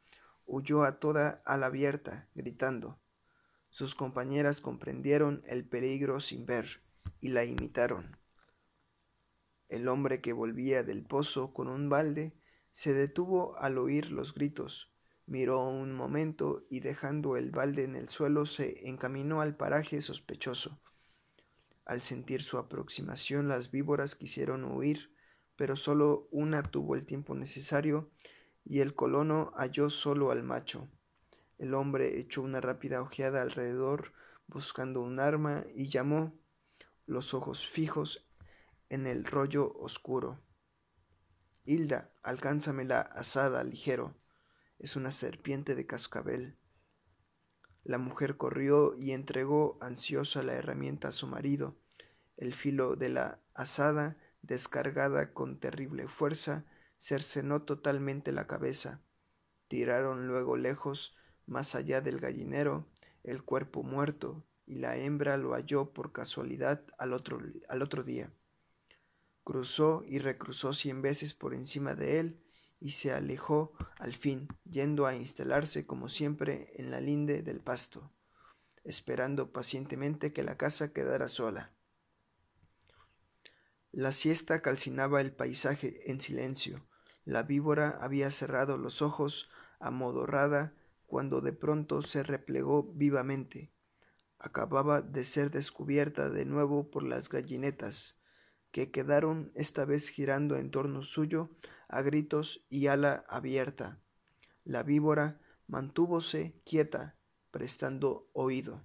huyó 0.45 0.83
a 0.83 0.99
toda 0.99 1.41
ala 1.45 1.67
abierta, 1.67 2.27
gritando. 2.35 2.99
Sus 3.69 3.95
compañeras 3.95 4.61
comprendieron 4.61 5.43
el 5.45 5.67
peligro 5.67 6.19
sin 6.21 6.45
ver 6.45 6.81
y 7.19 7.29
la 7.29 7.43
imitaron. 7.43 8.17
El 9.67 9.87
hombre 9.89 10.21
que 10.21 10.33
volvía 10.33 10.83
del 10.83 11.03
pozo 11.03 11.53
con 11.53 11.67
un 11.67 11.89
balde 11.89 12.33
se 12.71 12.93
detuvo 12.93 13.57
al 13.57 13.77
oír 13.77 14.11
los 14.11 14.33
gritos, 14.33 14.94
miró 15.27 15.67
un 15.67 15.93
momento 15.93 16.65
y 16.69 16.81
dejando 16.81 17.35
el 17.35 17.51
balde 17.51 17.83
en 17.83 17.95
el 17.95 18.09
suelo 18.09 18.45
se 18.45 18.87
encaminó 18.87 19.41
al 19.41 19.55
paraje 19.55 20.01
sospechoso. 20.01 20.79
Al 21.85 22.01
sentir 22.01 22.41
su 22.41 22.57
aproximación 22.57 23.47
las 23.47 23.71
víboras 23.71 24.15
quisieron 24.15 24.63
huir, 24.65 25.11
pero 25.55 25.75
solo 25.75 26.27
una 26.31 26.63
tuvo 26.63 26.95
el 26.95 27.05
tiempo 27.05 27.35
necesario 27.35 28.11
y 28.63 28.79
el 28.79 28.93
colono 28.93 29.51
halló 29.55 29.89
solo 29.89 30.31
al 30.31 30.43
macho. 30.43 30.87
El 31.57 31.73
hombre 31.73 32.19
echó 32.19 32.41
una 32.41 32.61
rápida 32.61 33.01
ojeada 33.01 33.41
alrededor 33.41 34.13
buscando 34.47 35.01
un 35.01 35.19
arma 35.19 35.65
y 35.73 35.89
llamó, 35.89 36.33
los 37.07 37.33
ojos 37.33 37.67
fijos 37.67 38.27
en 38.89 39.05
el 39.05 39.25
rollo 39.25 39.71
oscuro. 39.73 40.39
Hilda, 41.65 42.11
alcánzame 42.23 42.83
la 42.83 43.01
asada 43.01 43.63
ligero 43.63 44.15
es 44.79 44.95
una 44.95 45.11
serpiente 45.11 45.75
de 45.75 45.85
cascabel. 45.85 46.57
La 47.83 47.97
mujer 47.97 48.37
corrió 48.37 48.95
y 48.97 49.11
entregó 49.11 49.77
ansiosa 49.79 50.41
la 50.43 50.53
herramienta 50.53 51.09
a 51.09 51.11
su 51.11 51.27
marido. 51.27 51.75
El 52.35 52.53
filo 52.53 52.95
de 52.95 53.09
la 53.09 53.39
asada, 53.53 54.17
descargada 54.41 55.33
con 55.33 55.59
terrible 55.59 56.07
fuerza, 56.07 56.65
cercenó 56.97 57.61
totalmente 57.61 58.31
la 58.31 58.47
cabeza. 58.47 59.01
Tiraron 59.67 60.27
luego 60.27 60.57
lejos, 60.57 61.15
más 61.45 61.75
allá 61.75 62.01
del 62.01 62.19
gallinero, 62.19 62.87
el 63.23 63.43
cuerpo 63.43 63.83
muerto, 63.83 64.43
y 64.65 64.75
la 64.75 64.97
hembra 64.97 65.37
lo 65.37 65.53
halló 65.53 65.93
por 65.93 66.11
casualidad 66.11 66.83
al 66.97 67.13
otro, 67.13 67.39
al 67.69 67.81
otro 67.81 68.03
día. 68.03 68.31
Cruzó 69.43 70.03
y 70.07 70.17
recruzó 70.17 70.73
cien 70.73 71.03
veces 71.03 71.35
por 71.35 71.53
encima 71.53 71.93
de 71.93 72.19
él, 72.19 72.44
y 72.85 72.91
se 72.91 73.11
alejó 73.11 73.73
al 73.97 74.13
fin, 74.13 74.47
yendo 74.63 75.07
a 75.07 75.15
instalarse 75.15 75.87
como 75.87 76.07
siempre 76.07 76.71
en 76.75 76.91
la 76.91 77.01
linde 77.01 77.41
del 77.41 77.59
pasto, 77.59 78.11
esperando 78.83 79.51
pacientemente 79.51 80.33
que 80.33 80.43
la 80.43 80.55
casa 80.55 80.93
quedara 80.93 81.27
sola. 81.27 81.73
La 83.91 84.11
siesta 84.11 84.61
calcinaba 84.61 85.19
el 85.21 85.33
paisaje 85.33 86.11
en 86.11 86.21
silencio. 86.21 86.85
La 87.23 87.41
víbora 87.41 87.97
había 88.01 88.29
cerrado 88.29 88.77
los 88.77 89.01
ojos 89.01 89.49
amodorrada 89.79 90.75
cuando 91.07 91.41
de 91.41 91.53
pronto 91.53 92.03
se 92.03 92.21
replegó 92.21 92.83
vivamente. 92.93 93.73
Acababa 94.37 95.01
de 95.01 95.23
ser 95.23 95.49
descubierta 95.49 96.29
de 96.29 96.45
nuevo 96.45 96.91
por 96.91 97.01
las 97.01 97.29
gallinetas, 97.29 98.15
que 98.71 98.91
quedaron 98.91 99.51
esta 99.55 99.85
vez 99.85 100.09
girando 100.09 100.55
en 100.55 100.69
torno 100.69 101.01
suyo 101.01 101.49
a 101.87 102.01
gritos 102.01 102.65
y 102.69 102.87
ala 102.87 103.25
abierta. 103.27 103.99
La 104.63 104.83
víbora 104.83 105.39
mantúvose 105.67 106.61
quieta, 106.65 107.15
prestando 107.51 108.29
oído. 108.33 108.83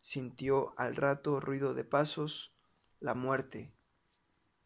Sintió 0.00 0.74
al 0.78 0.96
rato 0.96 1.40
ruido 1.40 1.74
de 1.74 1.84
pasos, 1.84 2.54
la 3.00 3.14
muerte. 3.14 3.72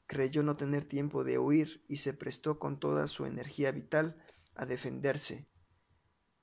Creyó 0.06 0.42
no 0.42 0.56
tener 0.56 0.84
tiempo 0.84 1.22
de 1.22 1.38
huir 1.38 1.84
y 1.88 1.98
se 1.98 2.14
prestó 2.14 2.58
con 2.58 2.80
toda 2.80 3.06
su 3.06 3.26
energía 3.26 3.70
vital 3.72 4.16
a 4.54 4.66
defenderse. 4.66 5.46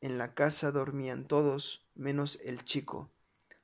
En 0.01 0.17
la 0.17 0.33
casa 0.33 0.71
dormían 0.71 1.27
todos, 1.27 1.89
menos 1.95 2.39
el 2.43 2.63
chico. 2.63 3.11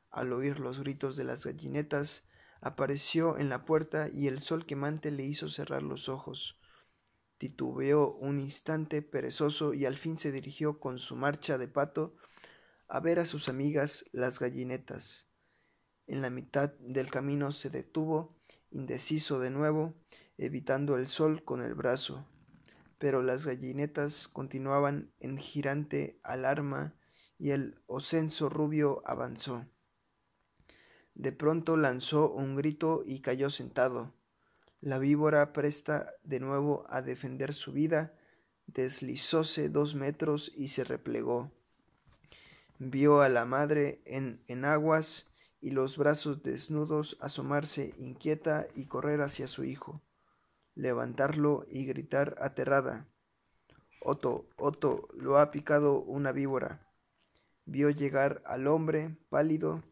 Al 0.10 0.34
oír 0.34 0.60
los 0.60 0.80
gritos 0.80 1.16
de 1.16 1.24
las 1.24 1.46
gallinetas, 1.46 2.26
apareció 2.62 3.38
en 3.38 3.50
la 3.50 3.64
puerta 3.66 4.10
y 4.12 4.28
el 4.28 4.40
sol 4.40 4.66
quemante 4.66 5.12
le 5.12 5.24
hizo 5.24 5.50
cerrar 5.50 5.84
los 5.84 6.10
ojos 6.10 6.61
Titubeó 7.42 8.14
un 8.18 8.40
instante 8.40 9.02
perezoso 9.02 9.74
y 9.74 9.86
al 9.86 9.98
fin 9.98 10.16
se 10.16 10.32
dirigió 10.32 10.80
con 10.80 11.00
su 11.00 11.16
marcha 11.16 11.58
de 11.58 11.68
pato 11.68 12.16
a 12.88 13.00
ver 13.00 13.18
a 13.18 13.26
sus 13.26 13.50
amigas 13.50 14.06
las 14.12 14.38
gallinetas. 14.38 15.26
En 16.06 16.22
la 16.22 16.30
mitad 16.30 16.72
del 16.74 17.10
camino 17.10 17.52
se 17.52 17.72
detuvo, 17.72 18.38
indeciso 18.70 19.40
de 19.40 19.50
nuevo, 19.50 19.96
evitando 20.38 20.98
el 20.98 21.08
sol 21.08 21.44
con 21.44 21.64
el 21.64 21.74
brazo. 21.74 22.28
Pero 23.00 23.24
las 23.24 23.48
gallinetas 23.48 24.28
continuaban 24.28 25.12
en 25.20 25.40
girante 25.40 26.20
alarma 26.22 26.94
y 27.40 27.50
el 27.50 27.82
ocenso 27.88 28.50
rubio 28.50 29.02
avanzó. 29.04 29.66
De 31.16 31.32
pronto 31.32 31.76
lanzó 31.76 32.32
un 32.32 32.56
grito 32.56 33.02
y 33.04 33.22
cayó 33.22 33.50
sentado. 33.50 34.14
La 34.84 34.98
víbora, 34.98 35.54
presta 35.54 36.12
de 36.24 36.40
nuevo 36.40 36.88
a 36.90 37.04
defender 37.04 37.54
su 37.54 37.72
vida, 37.72 38.16
deslizóse 38.66 39.70
dos 39.70 39.94
metros 39.94 40.52
y 40.56 40.70
se 40.70 40.84
replegó. 40.84 41.52
Vio 42.80 43.22
a 43.22 43.30
la 43.30 43.46
madre 43.46 44.02
en 44.06 44.44
enaguas 44.48 45.30
y 45.60 45.70
los 45.70 45.98
brazos 45.98 46.42
desnudos 46.42 47.16
asomarse 47.22 47.94
inquieta 48.00 48.66
y 48.74 48.88
correr 48.88 49.22
hacia 49.22 49.46
su 49.46 49.66
hijo, 49.66 50.02
levantarlo 50.74 51.68
y 51.70 51.86
gritar 51.86 52.36
aterrada. 52.42 53.08
Otto, 54.02 54.50
Otto, 54.58 55.10
lo 55.14 55.38
ha 55.38 55.52
picado 55.52 56.02
una 56.02 56.32
víbora. 56.32 56.92
Vio 57.66 57.92
llegar 57.92 58.42
al 58.48 58.66
hombre 58.66 59.16
pálido 59.30 59.84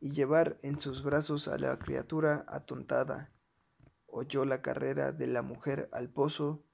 y 0.00 0.12
llevar 0.12 0.56
en 0.62 0.78
sus 0.78 1.02
brazos 1.02 1.48
a 1.48 1.58
la 1.58 1.76
criatura 1.80 2.44
atontada 2.46 3.32
oyó 4.06 4.44
la 4.44 4.62
carrera 4.62 5.12
de 5.12 5.26
la 5.26 5.42
mujer 5.42 5.88
al 5.92 6.08
pozo, 6.08 6.64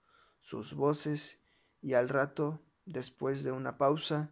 sus 0.40 0.74
voces, 0.74 1.38
y 1.80 1.94
al 1.94 2.08
rato, 2.08 2.60
después 2.84 3.42
de 3.42 3.52
una 3.52 3.76
pausa, 3.76 4.30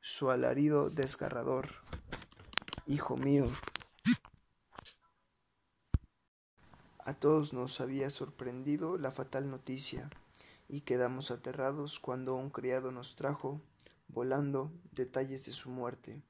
su 0.00 0.30
alarido 0.30 0.90
desgarrador. 0.90 1.68
Hijo 2.86 3.16
mío. 3.16 3.48
A 6.98 7.14
todos 7.14 7.52
nos 7.52 7.80
había 7.80 8.10
sorprendido 8.10 8.98
la 8.98 9.12
fatal 9.12 9.50
noticia, 9.50 10.10
y 10.68 10.82
quedamos 10.82 11.30
aterrados 11.30 11.98
cuando 11.98 12.34
un 12.36 12.50
criado 12.50 12.92
nos 12.92 13.16
trajo, 13.16 13.60
volando, 14.08 14.72
detalles 14.92 15.46
de 15.46 15.52
su 15.52 15.70
muerte, 15.70 16.22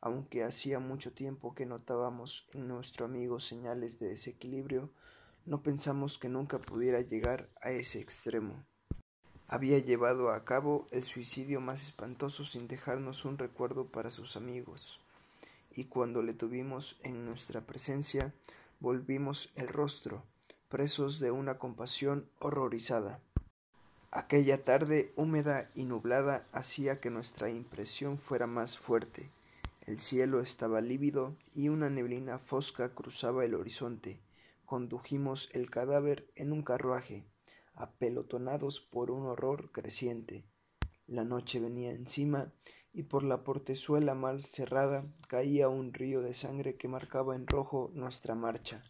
aunque 0.00 0.44
hacía 0.44 0.78
mucho 0.78 1.12
tiempo 1.12 1.54
que 1.54 1.66
notábamos 1.66 2.46
en 2.52 2.68
nuestro 2.68 3.04
amigo 3.04 3.40
señales 3.40 3.98
de 3.98 4.08
desequilibrio 4.08 4.90
no 5.46 5.62
pensamos 5.62 6.18
que 6.18 6.28
nunca 6.28 6.58
pudiera 6.58 7.00
llegar 7.00 7.48
a 7.62 7.70
ese 7.70 8.00
extremo. 8.00 8.64
Había 9.46 9.78
llevado 9.78 10.32
a 10.32 10.44
cabo 10.44 10.88
el 10.90 11.04
suicidio 11.04 11.60
más 11.60 11.84
espantoso 11.84 12.44
sin 12.44 12.66
dejarnos 12.66 13.24
un 13.24 13.38
recuerdo 13.38 13.86
para 13.86 14.10
sus 14.10 14.36
amigos, 14.36 14.98
y 15.70 15.84
cuando 15.84 16.22
le 16.24 16.34
tuvimos 16.34 16.98
en 17.04 17.24
nuestra 17.24 17.60
presencia, 17.60 18.32
volvimos 18.80 19.52
el 19.54 19.68
rostro, 19.68 20.24
presos 20.68 21.20
de 21.20 21.30
una 21.30 21.58
compasión 21.58 22.28
horrorizada. 22.40 23.20
Aquella 24.10 24.64
tarde 24.64 25.12
húmeda 25.14 25.70
y 25.76 25.84
nublada 25.84 26.44
hacía 26.50 26.98
que 27.00 27.10
nuestra 27.10 27.50
impresión 27.50 28.18
fuera 28.18 28.48
más 28.48 28.78
fuerte. 28.78 29.30
El 29.86 30.00
cielo 30.00 30.40
estaba 30.40 30.80
lívido 30.80 31.36
y 31.54 31.68
una 31.68 31.88
neblina 31.88 32.38
fosca 32.38 32.88
cruzaba 32.88 33.44
el 33.44 33.54
horizonte 33.54 34.18
condujimos 34.66 35.48
el 35.52 35.70
cadáver 35.70 36.30
en 36.34 36.52
un 36.52 36.62
carruaje, 36.62 37.24
apelotonados 37.74 38.80
por 38.80 39.10
un 39.10 39.26
horror 39.26 39.70
creciente. 39.72 40.44
La 41.06 41.24
noche 41.24 41.60
venía 41.60 41.92
encima 41.92 42.52
y 42.92 43.04
por 43.04 43.22
la 43.22 43.44
portezuela 43.44 44.14
mal 44.14 44.42
cerrada 44.42 45.04
caía 45.28 45.68
un 45.68 45.92
río 45.92 46.20
de 46.20 46.34
sangre 46.34 46.76
que 46.76 46.88
marcaba 46.88 47.36
en 47.36 47.46
rojo 47.46 47.90
nuestra 47.94 48.34
marcha. 48.34 48.82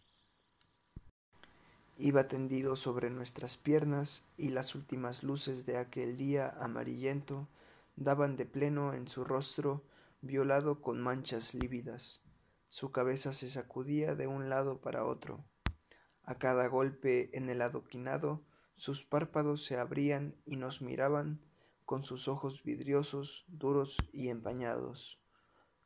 Iba 1.97 2.27
tendido 2.27 2.75
sobre 2.75 3.09
nuestras 3.09 3.57
piernas 3.57 4.23
y 4.37 4.49
las 4.49 4.75
últimas 4.75 5.23
luces 5.23 5.65
de 5.65 5.77
aquel 5.77 6.15
día 6.15 6.55
amarillento 6.59 7.47
daban 7.95 8.35
de 8.37 8.45
pleno 8.45 8.93
en 8.93 9.07
su 9.07 9.23
rostro 9.23 9.83
violado 10.21 10.81
con 10.81 11.01
manchas 11.01 11.53
lívidas. 11.53 12.21
Su 12.69 12.91
cabeza 12.91 13.33
se 13.33 13.49
sacudía 13.49 14.15
de 14.15 14.27
un 14.27 14.49
lado 14.49 14.79
para 14.79 15.05
otro. 15.05 15.43
A 16.27 16.35
cada 16.35 16.67
golpe 16.67 17.29
en 17.37 17.49
el 17.49 17.61
adoquinado, 17.61 18.43
sus 18.75 19.05
párpados 19.05 19.63
se 19.63 19.77
abrían 19.77 20.35
y 20.45 20.57
nos 20.57 20.81
miraban 20.81 21.39
con 21.85 22.03
sus 22.03 22.27
ojos 22.27 22.63
vidriosos, 22.63 23.45
duros 23.47 23.95
y 24.11 24.27
empañados. 24.27 25.21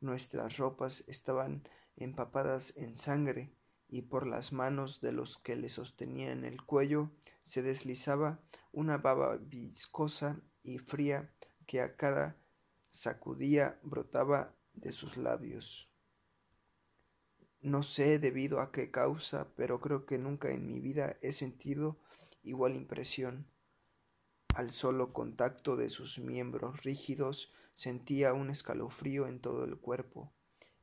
Nuestras 0.00 0.56
ropas 0.56 1.04
estaban 1.06 1.62
empapadas 1.94 2.76
en 2.76 2.96
sangre 2.96 3.54
y 3.88 4.02
por 4.02 4.26
las 4.26 4.52
manos 4.52 5.00
de 5.00 5.12
los 5.12 5.38
que 5.38 5.54
le 5.54 5.68
sostenían 5.68 6.44
el 6.44 6.60
cuello 6.64 7.12
se 7.44 7.62
deslizaba 7.62 8.40
una 8.72 8.98
baba 8.98 9.36
viscosa 9.36 10.40
y 10.64 10.78
fría 10.78 11.30
que 11.68 11.80
a 11.80 11.94
cada 11.94 12.36
sacudía 12.90 13.78
brotaba 13.84 14.56
de 14.74 14.90
sus 14.90 15.16
labios. 15.16 15.91
No 17.62 17.84
sé 17.84 18.18
debido 18.18 18.60
a 18.60 18.72
qué 18.72 18.90
causa, 18.90 19.46
pero 19.54 19.80
creo 19.80 20.04
que 20.04 20.18
nunca 20.18 20.50
en 20.50 20.66
mi 20.66 20.80
vida 20.80 21.16
he 21.22 21.30
sentido 21.30 21.96
igual 22.42 22.74
impresión. 22.74 23.46
Al 24.48 24.72
solo 24.72 25.12
contacto 25.12 25.76
de 25.76 25.88
sus 25.88 26.18
miembros 26.18 26.82
rígidos 26.82 27.52
sentía 27.72 28.34
un 28.34 28.50
escalofrío 28.50 29.28
en 29.28 29.38
todo 29.40 29.64
el 29.64 29.78
cuerpo. 29.78 30.32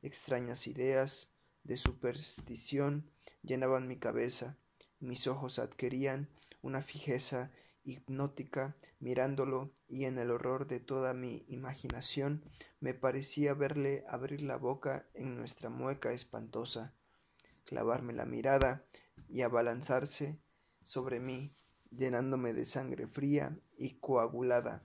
Extrañas 0.00 0.66
ideas 0.66 1.30
de 1.64 1.76
superstición 1.76 3.10
llenaban 3.42 3.86
mi 3.86 3.98
cabeza, 3.98 4.56
mis 5.00 5.26
ojos 5.26 5.58
adquirían 5.58 6.30
una 6.62 6.82
fijeza 6.82 7.52
hipnótica 7.84 8.76
mirándolo 8.98 9.72
y 9.88 10.04
en 10.04 10.18
el 10.18 10.30
horror 10.30 10.66
de 10.66 10.80
toda 10.80 11.14
mi 11.14 11.44
imaginación 11.48 12.44
me 12.80 12.94
parecía 12.94 13.54
verle 13.54 14.04
abrir 14.08 14.42
la 14.42 14.56
boca 14.56 15.06
en 15.14 15.36
nuestra 15.36 15.70
mueca 15.70 16.12
espantosa, 16.12 16.94
clavarme 17.64 18.12
la 18.12 18.26
mirada 18.26 18.84
y 19.28 19.42
abalanzarse 19.42 20.38
sobre 20.82 21.20
mí, 21.20 21.54
llenándome 21.90 22.52
de 22.52 22.64
sangre 22.64 23.06
fría 23.06 23.58
y 23.76 23.94
coagulada. 24.00 24.82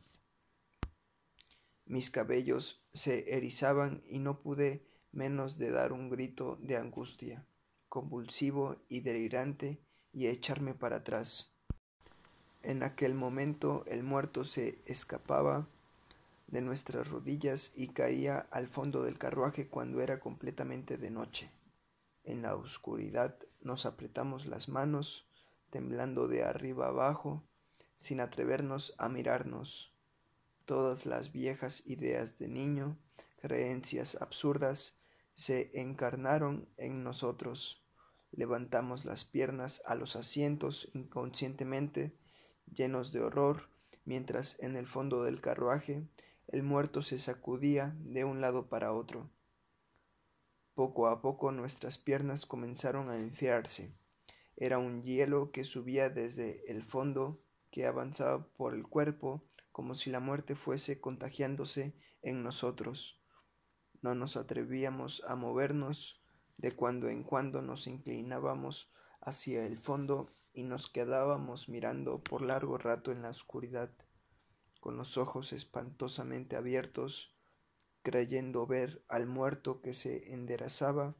Mis 1.86 2.10
cabellos 2.10 2.84
se 2.94 3.36
erizaban 3.36 4.04
y 4.08 4.20
no 4.20 4.42
pude 4.42 4.86
menos 5.12 5.58
de 5.58 5.72
dar 5.72 5.94
un 5.94 6.10
grito 6.10 6.58
de 6.62 6.78
angustia, 6.78 7.46
convulsivo 7.90 8.78
y 8.90 9.02
delirante, 9.02 9.80
y 10.12 10.28
echarme 10.28 10.74
para 10.74 10.98
atrás. 10.98 11.55
En 12.65 12.82
aquel 12.82 13.13
momento 13.13 13.84
el 13.86 14.01
muerto 14.01 14.43
se 14.43 14.80
escapaba 14.88 15.67
de 16.47 16.62
nuestras 16.62 17.08
rodillas 17.08 17.71
y 17.75 17.89
caía 17.89 18.39
al 18.49 18.67
fondo 18.67 19.04
del 19.04 19.19
carruaje 19.19 19.67
cuando 19.67 20.01
era 20.01 20.19
completamente 20.19 20.97
de 20.97 21.12
noche. 21.12 21.47
En 22.23 22.41
la 22.41 22.56
oscuridad 22.56 23.36
nos 23.62 23.86
apretamos 23.86 24.47
las 24.47 24.67
manos, 24.67 25.28
temblando 25.69 26.28
de 26.28 26.43
arriba 26.43 26.88
abajo, 26.88 27.43
sin 27.97 28.19
atrevernos 28.19 28.95
a 28.97 29.10
mirarnos. 29.10 29.93
Todas 30.65 31.06
las 31.06 31.32
viejas 31.32 31.84
ideas 31.86 32.39
de 32.39 32.47
niño, 32.47 32.97
creencias 33.41 34.19
absurdas, 34.19 34.95
se 35.36 35.69
encarnaron 35.80 36.67
en 36.78 37.04
nosotros. 37.04 37.86
Levantamos 38.32 39.06
las 39.06 39.23
piernas 39.23 39.84
a 39.86 39.93
los 39.93 40.15
asientos 40.15 40.89
inconscientemente, 40.95 42.25
llenos 42.73 43.12
de 43.12 43.21
horror, 43.21 43.69
mientras 44.06 44.60
en 44.60 44.75
el 44.75 44.88
fondo 44.88 45.23
del 45.23 45.41
carruaje 45.41 46.08
el 46.47 46.63
muerto 46.63 47.01
se 47.01 47.17
sacudía 47.17 47.95
de 47.99 48.23
un 48.23 48.39
lado 48.41 48.67
para 48.67 48.93
otro. 48.93 49.30
Poco 50.75 51.08
a 51.08 51.21
poco 51.21 51.51
nuestras 51.51 51.97
piernas 51.97 52.45
comenzaron 52.45 53.10
a 53.10 53.17
enfriarse. 53.17 53.93
Era 54.58 54.78
un 54.78 55.04
hielo 55.04 55.51
que 55.51 55.63
subía 55.63 56.10
desde 56.10 56.69
el 56.71 56.84
fondo, 56.84 57.41
que 57.71 57.86
avanzaba 57.86 58.45
por 58.58 58.73
el 58.73 58.84
cuerpo, 58.84 59.43
como 59.71 59.95
si 59.95 60.10
la 60.10 60.19
muerte 60.19 60.56
fuese 60.56 61.01
contagiándose 61.01 61.93
en 62.21 62.43
nosotros. 62.43 63.19
No 64.01 64.15
nos 64.15 64.38
atrevíamos 64.38 65.23
a 65.28 65.36
movernos, 65.36 66.21
de 66.58 66.73
cuando 66.73 67.10
en 67.10 67.23
cuando 67.23 67.62
nos 67.62 67.88
inclinábamos 67.88 68.89
hacia 69.19 69.65
el 69.65 69.78
fondo 69.78 70.32
y 70.56 70.63
nos 70.63 70.89
quedábamos 70.89 71.68
mirando 71.68 72.20
por 72.20 72.41
largo 72.41 72.78
rato 72.78 73.12
en 73.12 73.22
la 73.22 73.30
oscuridad, 73.30 73.91
con 74.80 74.96
los 74.98 75.18
ojos 75.18 75.52
espantosamente 75.52 76.56
abiertos, 76.56 77.36
creyendo 78.04 78.65
ver 78.65 79.04
al 79.10 79.28
muerto 79.28 79.82
que 79.82 79.94
se 79.94 80.32
enderezaba 80.34 81.15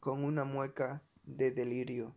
con 0.00 0.24
una 0.24 0.44
mueca 0.44 1.02
de 1.24 1.50
delirio, 1.50 2.14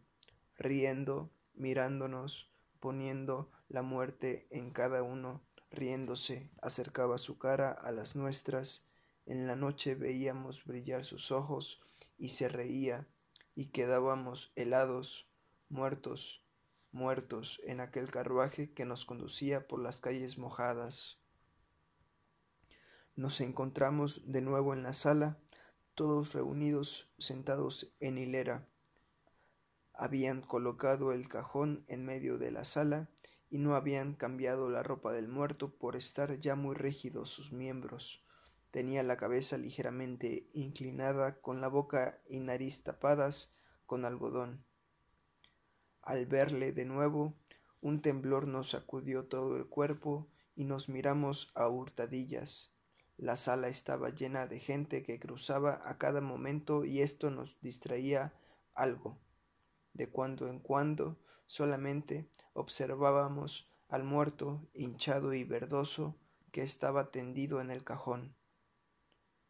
riendo, 0.57 1.29
mirándonos, 1.53 2.49
poniendo 2.79 3.51
La 3.67 3.81
muerte 3.81 4.47
en 4.49 4.71
cada 4.71 5.01
uno, 5.01 5.41
riéndose, 5.69 6.49
acercaba 6.61 7.17
su 7.17 7.37
cara 7.37 7.71
a 7.71 7.91
las 7.91 8.15
nuestras. 8.15 8.85
En 9.25 9.47
la 9.47 9.55
noche 9.55 9.95
veíamos 9.95 10.65
brillar 10.65 11.05
sus 11.05 11.31
ojos 11.31 11.81
y 12.17 12.29
se 12.29 12.49
reía, 12.49 13.07
y 13.55 13.67
quedábamos 13.67 14.51
helados, 14.55 15.29
muertos, 15.69 16.40
muertos 16.91 17.61
en 17.65 17.79
aquel 17.79 18.11
carruaje 18.11 18.71
que 18.73 18.85
nos 18.85 19.05
conducía 19.05 19.67
por 19.67 19.81
las 19.81 20.01
calles 20.01 20.37
mojadas. 20.37 21.17
Nos 23.15 23.41
encontramos 23.41 24.21
de 24.25 24.41
nuevo 24.41 24.73
en 24.73 24.83
la 24.83 24.93
sala, 24.93 25.37
todos 25.95 26.33
reunidos 26.33 27.09
sentados 27.17 27.93
en 27.99 28.17
hilera. 28.17 28.67
Habían 29.93 30.41
colocado 30.41 31.11
el 31.11 31.27
cajón 31.27 31.83
en 31.87 32.05
medio 32.05 32.37
de 32.37 32.51
la 32.51 32.63
sala 32.63 33.09
y 33.49 33.57
no 33.57 33.75
habían 33.75 34.15
cambiado 34.15 34.69
la 34.69 34.81
ropa 34.81 35.11
del 35.11 35.27
muerto 35.27 35.75
por 35.75 35.97
estar 35.97 36.39
ya 36.39 36.55
muy 36.55 36.73
rígidos 36.73 37.29
sus 37.29 37.51
miembros. 37.51 38.23
Tenía 38.71 39.03
la 39.03 39.17
cabeza 39.17 39.57
ligeramente 39.57 40.47
inclinada, 40.53 41.35
con 41.41 41.59
la 41.59 41.67
boca 41.67 42.21
y 42.29 42.39
nariz 42.39 42.83
tapadas 42.83 43.53
con 43.85 44.05
algodón. 44.05 44.63
Al 46.01 46.25
verle 46.25 46.71
de 46.71 46.85
nuevo, 46.85 47.35
un 47.79 48.01
temblor 48.01 48.47
nos 48.47 48.71
sacudió 48.71 49.25
todo 49.25 49.57
el 49.57 49.67
cuerpo 49.67 50.27
y 50.55 50.65
nos 50.65 50.89
miramos 50.89 51.51
a 51.55 51.67
hurtadillas. 51.67 52.71
La 53.17 53.35
sala 53.35 53.67
estaba 53.67 54.09
llena 54.09 54.47
de 54.47 54.59
gente 54.59 55.03
que 55.03 55.19
cruzaba 55.19 55.81
a 55.85 55.97
cada 55.97 56.21
momento 56.21 56.85
y 56.85 57.01
esto 57.01 57.29
nos 57.29 57.59
distraía 57.61 58.33
algo. 58.73 59.19
De 59.93 60.09
cuando 60.09 60.47
en 60.47 60.59
cuando 60.59 61.19
solamente 61.45 62.29
observábamos 62.53 63.69
al 63.89 64.03
muerto 64.03 64.67
hinchado 64.73 65.33
y 65.33 65.43
verdoso 65.43 66.17
que 66.51 66.63
estaba 66.63 67.11
tendido 67.11 67.61
en 67.61 67.71
el 67.71 67.83
cajón. 67.83 68.35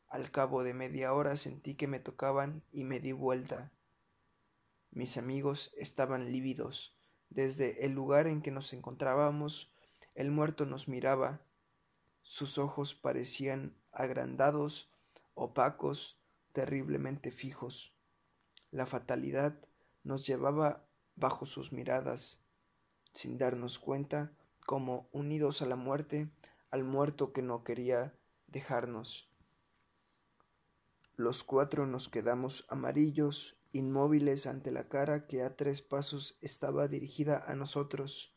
Al 0.07 0.31
cabo 0.31 0.63
de 0.63 0.73
media 0.73 1.13
hora 1.13 1.37
sentí 1.37 1.75
que 1.75 1.87
me 1.87 1.99
tocaban 1.99 2.63
y 2.71 2.83
me 2.83 2.99
di 2.99 3.13
vuelta. 3.13 3.71
Mis 4.91 5.17
amigos 5.17 5.71
estaban 5.77 6.32
lívidos. 6.32 6.93
Desde 7.30 7.86
el 7.86 7.93
lugar 7.93 8.27
en 8.27 8.41
que 8.41 8.51
nos 8.51 8.73
encontrábamos, 8.73 9.73
el 10.15 10.32
muerto 10.32 10.65
nos 10.65 10.89
miraba. 10.89 11.41
Sus 12.21 12.58
ojos 12.58 12.93
parecían 12.93 13.73
agrandados, 13.93 14.91
opacos, 15.34 16.19
terriblemente 16.51 17.32
fijos. 17.32 17.95
La 18.69 18.86
fatalidad 18.86 19.58
nos 20.04 20.27
llevaba 20.27 20.86
bajo 21.15 21.45
sus 21.45 21.71
miradas, 21.71 22.41
sin 23.13 23.38
darnos 23.38 23.80
cuenta, 23.80 24.34
como 24.65 25.08
unidos 25.13 25.62
a 25.62 25.65
la 25.65 25.75
muerte, 25.77 26.30
al 26.69 26.84
muerto 26.84 27.32
que 27.32 27.41
no 27.41 27.63
quería 27.63 28.13
dejarnos. 28.47 29.30
Los 31.15 31.43
cuatro 31.43 31.86
nos 31.86 32.10
quedamos 32.10 32.65
amarillos, 32.69 33.61
inmóviles 33.71 34.47
ante 34.47 34.71
la 34.71 34.88
cara 34.88 35.27
que 35.27 35.43
a 35.43 35.55
tres 35.55 35.81
pasos 35.81 36.38
estaba 36.41 36.88
dirigida 36.88 37.43
a 37.47 37.55
nosotros, 37.55 38.34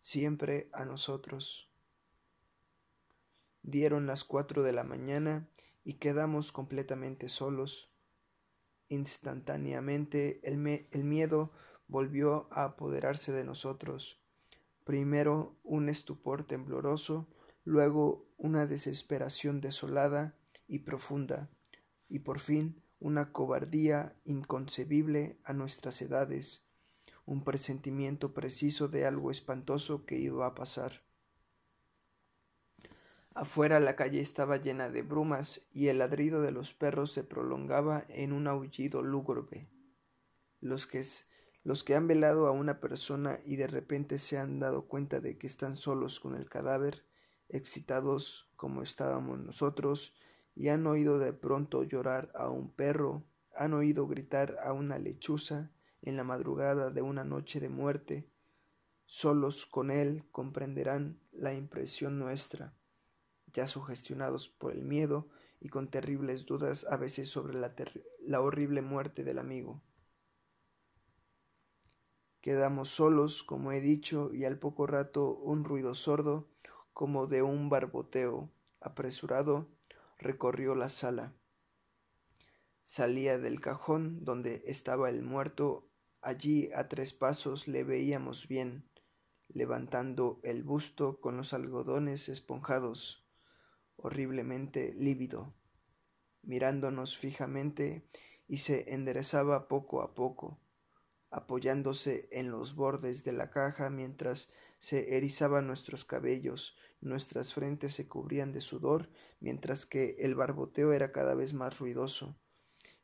siempre 0.00 0.68
a 0.72 0.84
nosotros. 0.84 1.70
Dieron 3.62 4.06
las 4.06 4.24
cuatro 4.24 4.62
de 4.62 4.72
la 4.72 4.84
mañana 4.84 5.48
y 5.84 5.94
quedamos 5.94 6.52
completamente 6.52 7.28
solos. 7.28 7.90
Instantáneamente 8.88 10.40
el, 10.42 10.58
miedo 11.04 11.52
volvió 11.88 12.48
a 12.50 12.64
apoderarse 12.64 13.32
de 13.32 13.44
nosotros. 13.44 14.20
Primero 14.84 15.56
un 15.62 15.88
estupor 15.88 16.46
tembloroso, 16.46 17.26
luego 17.64 18.28
una 18.36 18.66
desesperación 18.66 19.62
desolada 19.62 20.36
y 20.66 20.80
profunda, 20.80 21.48
y 22.08 22.18
por 22.18 22.40
fin 22.40 22.83
una 23.04 23.32
cobardía 23.32 24.16
inconcebible 24.24 25.36
a 25.44 25.52
nuestras 25.52 26.00
edades, 26.00 26.64
un 27.26 27.44
presentimiento 27.44 28.32
preciso 28.32 28.88
de 28.88 29.04
algo 29.04 29.30
espantoso 29.30 30.06
que 30.06 30.16
iba 30.16 30.46
a 30.46 30.54
pasar. 30.54 31.02
Afuera 33.34 33.78
la 33.78 33.94
calle 33.94 34.22
estaba 34.22 34.56
llena 34.56 34.88
de 34.88 35.02
brumas 35.02 35.66
y 35.70 35.88
el 35.88 35.98
ladrido 35.98 36.40
de 36.40 36.50
los 36.50 36.72
perros 36.72 37.12
se 37.12 37.24
prolongaba 37.24 38.06
en 38.08 38.32
un 38.32 38.46
aullido 38.46 39.02
lúgubre. 39.02 39.68
Los 40.62 40.86
que, 40.86 41.04
los 41.62 41.84
que 41.84 41.96
han 41.96 42.08
velado 42.08 42.46
a 42.46 42.52
una 42.52 42.80
persona 42.80 43.38
y 43.44 43.56
de 43.56 43.66
repente 43.66 44.16
se 44.16 44.38
han 44.38 44.60
dado 44.60 44.88
cuenta 44.88 45.20
de 45.20 45.36
que 45.36 45.46
están 45.46 45.76
solos 45.76 46.20
con 46.20 46.34
el 46.34 46.48
cadáver, 46.48 47.04
excitados 47.50 48.48
como 48.56 48.80
estábamos 48.80 49.40
nosotros, 49.40 50.14
y 50.54 50.68
han 50.68 50.86
oído 50.86 51.18
de 51.18 51.32
pronto 51.32 51.82
llorar 51.82 52.30
a 52.34 52.48
un 52.48 52.70
perro, 52.70 53.24
han 53.56 53.74
oído 53.74 54.06
gritar 54.06 54.58
a 54.62 54.72
una 54.72 54.98
lechuza 54.98 55.70
en 56.02 56.16
la 56.16 56.24
madrugada 56.24 56.90
de 56.90 57.02
una 57.02 57.24
noche 57.24 57.60
de 57.60 57.68
muerte, 57.68 58.28
solos 59.06 59.66
con 59.66 59.90
él 59.90 60.24
comprenderán 60.30 61.18
la 61.32 61.54
impresión 61.54 62.18
nuestra, 62.18 62.74
ya 63.52 63.68
sugestionados 63.68 64.48
por 64.48 64.72
el 64.72 64.82
miedo 64.82 65.28
y 65.60 65.68
con 65.68 65.88
terribles 65.88 66.46
dudas 66.46 66.86
a 66.90 66.96
veces 66.96 67.28
sobre 67.28 67.54
la, 67.54 67.74
la 68.20 68.40
horrible 68.40 68.82
muerte 68.82 69.24
del 69.24 69.38
amigo. 69.38 69.82
Quedamos 72.40 72.90
solos, 72.90 73.42
como 73.42 73.72
he 73.72 73.80
dicho, 73.80 74.34
y 74.34 74.44
al 74.44 74.58
poco 74.58 74.86
rato 74.86 75.34
un 75.34 75.64
ruido 75.64 75.94
sordo, 75.94 76.46
como 76.92 77.26
de 77.26 77.42
un 77.42 77.70
barboteo 77.70 78.50
apresurado, 78.80 79.66
recorrió 80.18 80.74
la 80.74 80.88
sala. 80.88 81.34
Salía 82.82 83.38
del 83.38 83.60
cajón 83.60 84.24
donde 84.24 84.62
estaba 84.66 85.08
el 85.08 85.22
muerto. 85.22 85.88
Allí 86.20 86.70
a 86.74 86.88
tres 86.88 87.12
pasos 87.12 87.68
le 87.68 87.84
veíamos 87.84 88.48
bien, 88.48 88.88
levantando 89.48 90.40
el 90.42 90.62
busto 90.62 91.20
con 91.20 91.36
los 91.36 91.52
algodones 91.52 92.28
esponjados, 92.28 93.24
horriblemente 93.96 94.94
lívido, 94.94 95.54
mirándonos 96.42 97.16
fijamente 97.16 98.06
y 98.46 98.58
se 98.58 98.92
enderezaba 98.94 99.68
poco 99.68 100.02
a 100.02 100.14
poco, 100.14 100.58
apoyándose 101.30 102.28
en 102.32 102.50
los 102.50 102.74
bordes 102.74 103.24
de 103.24 103.32
la 103.32 103.50
caja 103.50 103.90
mientras 103.90 104.52
se 104.78 105.16
erizaban 105.16 105.66
nuestros 105.66 106.04
cabellos, 106.04 106.76
nuestras 107.00 107.54
frentes 107.54 107.94
se 107.94 108.08
cubrían 108.08 108.52
de 108.52 108.60
sudor, 108.60 109.08
mientras 109.44 109.84
que 109.84 110.16
el 110.20 110.34
barboteo 110.34 110.94
era 110.94 111.12
cada 111.12 111.34
vez 111.34 111.52
más 111.52 111.78
ruidoso, 111.78 112.34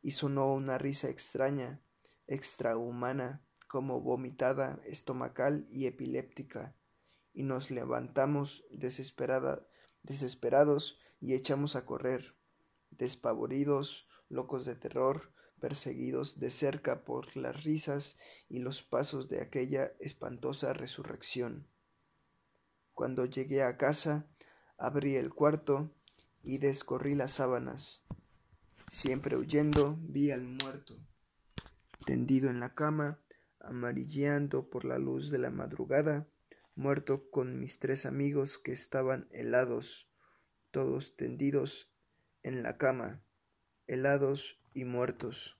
y 0.00 0.12
sonó 0.12 0.54
una 0.54 0.78
risa 0.78 1.10
extraña, 1.10 1.82
extrahumana, 2.26 3.44
como 3.68 4.00
vomitada, 4.00 4.80
estomacal 4.86 5.66
y 5.68 5.84
epiléptica, 5.84 6.74
y 7.34 7.42
nos 7.42 7.70
levantamos 7.70 8.64
desesperados 8.70 9.68
y 11.20 11.34
echamos 11.34 11.76
a 11.76 11.84
correr, 11.84 12.34
despavoridos, 12.88 14.08
locos 14.30 14.64
de 14.64 14.76
terror, 14.76 15.34
perseguidos 15.60 16.40
de 16.40 16.50
cerca 16.50 17.04
por 17.04 17.36
las 17.36 17.64
risas 17.64 18.16
y 18.48 18.60
los 18.60 18.82
pasos 18.82 19.28
de 19.28 19.42
aquella 19.42 19.92
espantosa 20.00 20.72
resurrección. 20.72 21.68
Cuando 22.94 23.26
llegué 23.26 23.62
a 23.62 23.76
casa, 23.76 24.26
abrí 24.78 25.16
el 25.16 25.34
cuarto 25.34 25.90
y 26.42 26.58
descorrí 26.58 27.14
las 27.14 27.32
sábanas. 27.32 28.02
Siempre 28.90 29.36
huyendo, 29.36 29.98
vi 30.00 30.30
al 30.30 30.42
muerto, 30.42 30.98
tendido 32.06 32.50
en 32.50 32.60
la 32.60 32.74
cama, 32.74 33.20
amarilleando 33.60 34.68
por 34.68 34.84
la 34.84 34.98
luz 34.98 35.30
de 35.30 35.38
la 35.38 35.50
madrugada, 35.50 36.26
muerto 36.74 37.30
con 37.30 37.60
mis 37.60 37.78
tres 37.78 38.06
amigos 38.06 38.58
que 38.58 38.72
estaban 38.72 39.28
helados, 39.30 40.08
todos 40.70 41.16
tendidos 41.16 41.92
en 42.42 42.62
la 42.62 42.78
cama, 42.78 43.22
helados 43.86 44.58
y 44.72 44.84
muertos. 44.84 45.59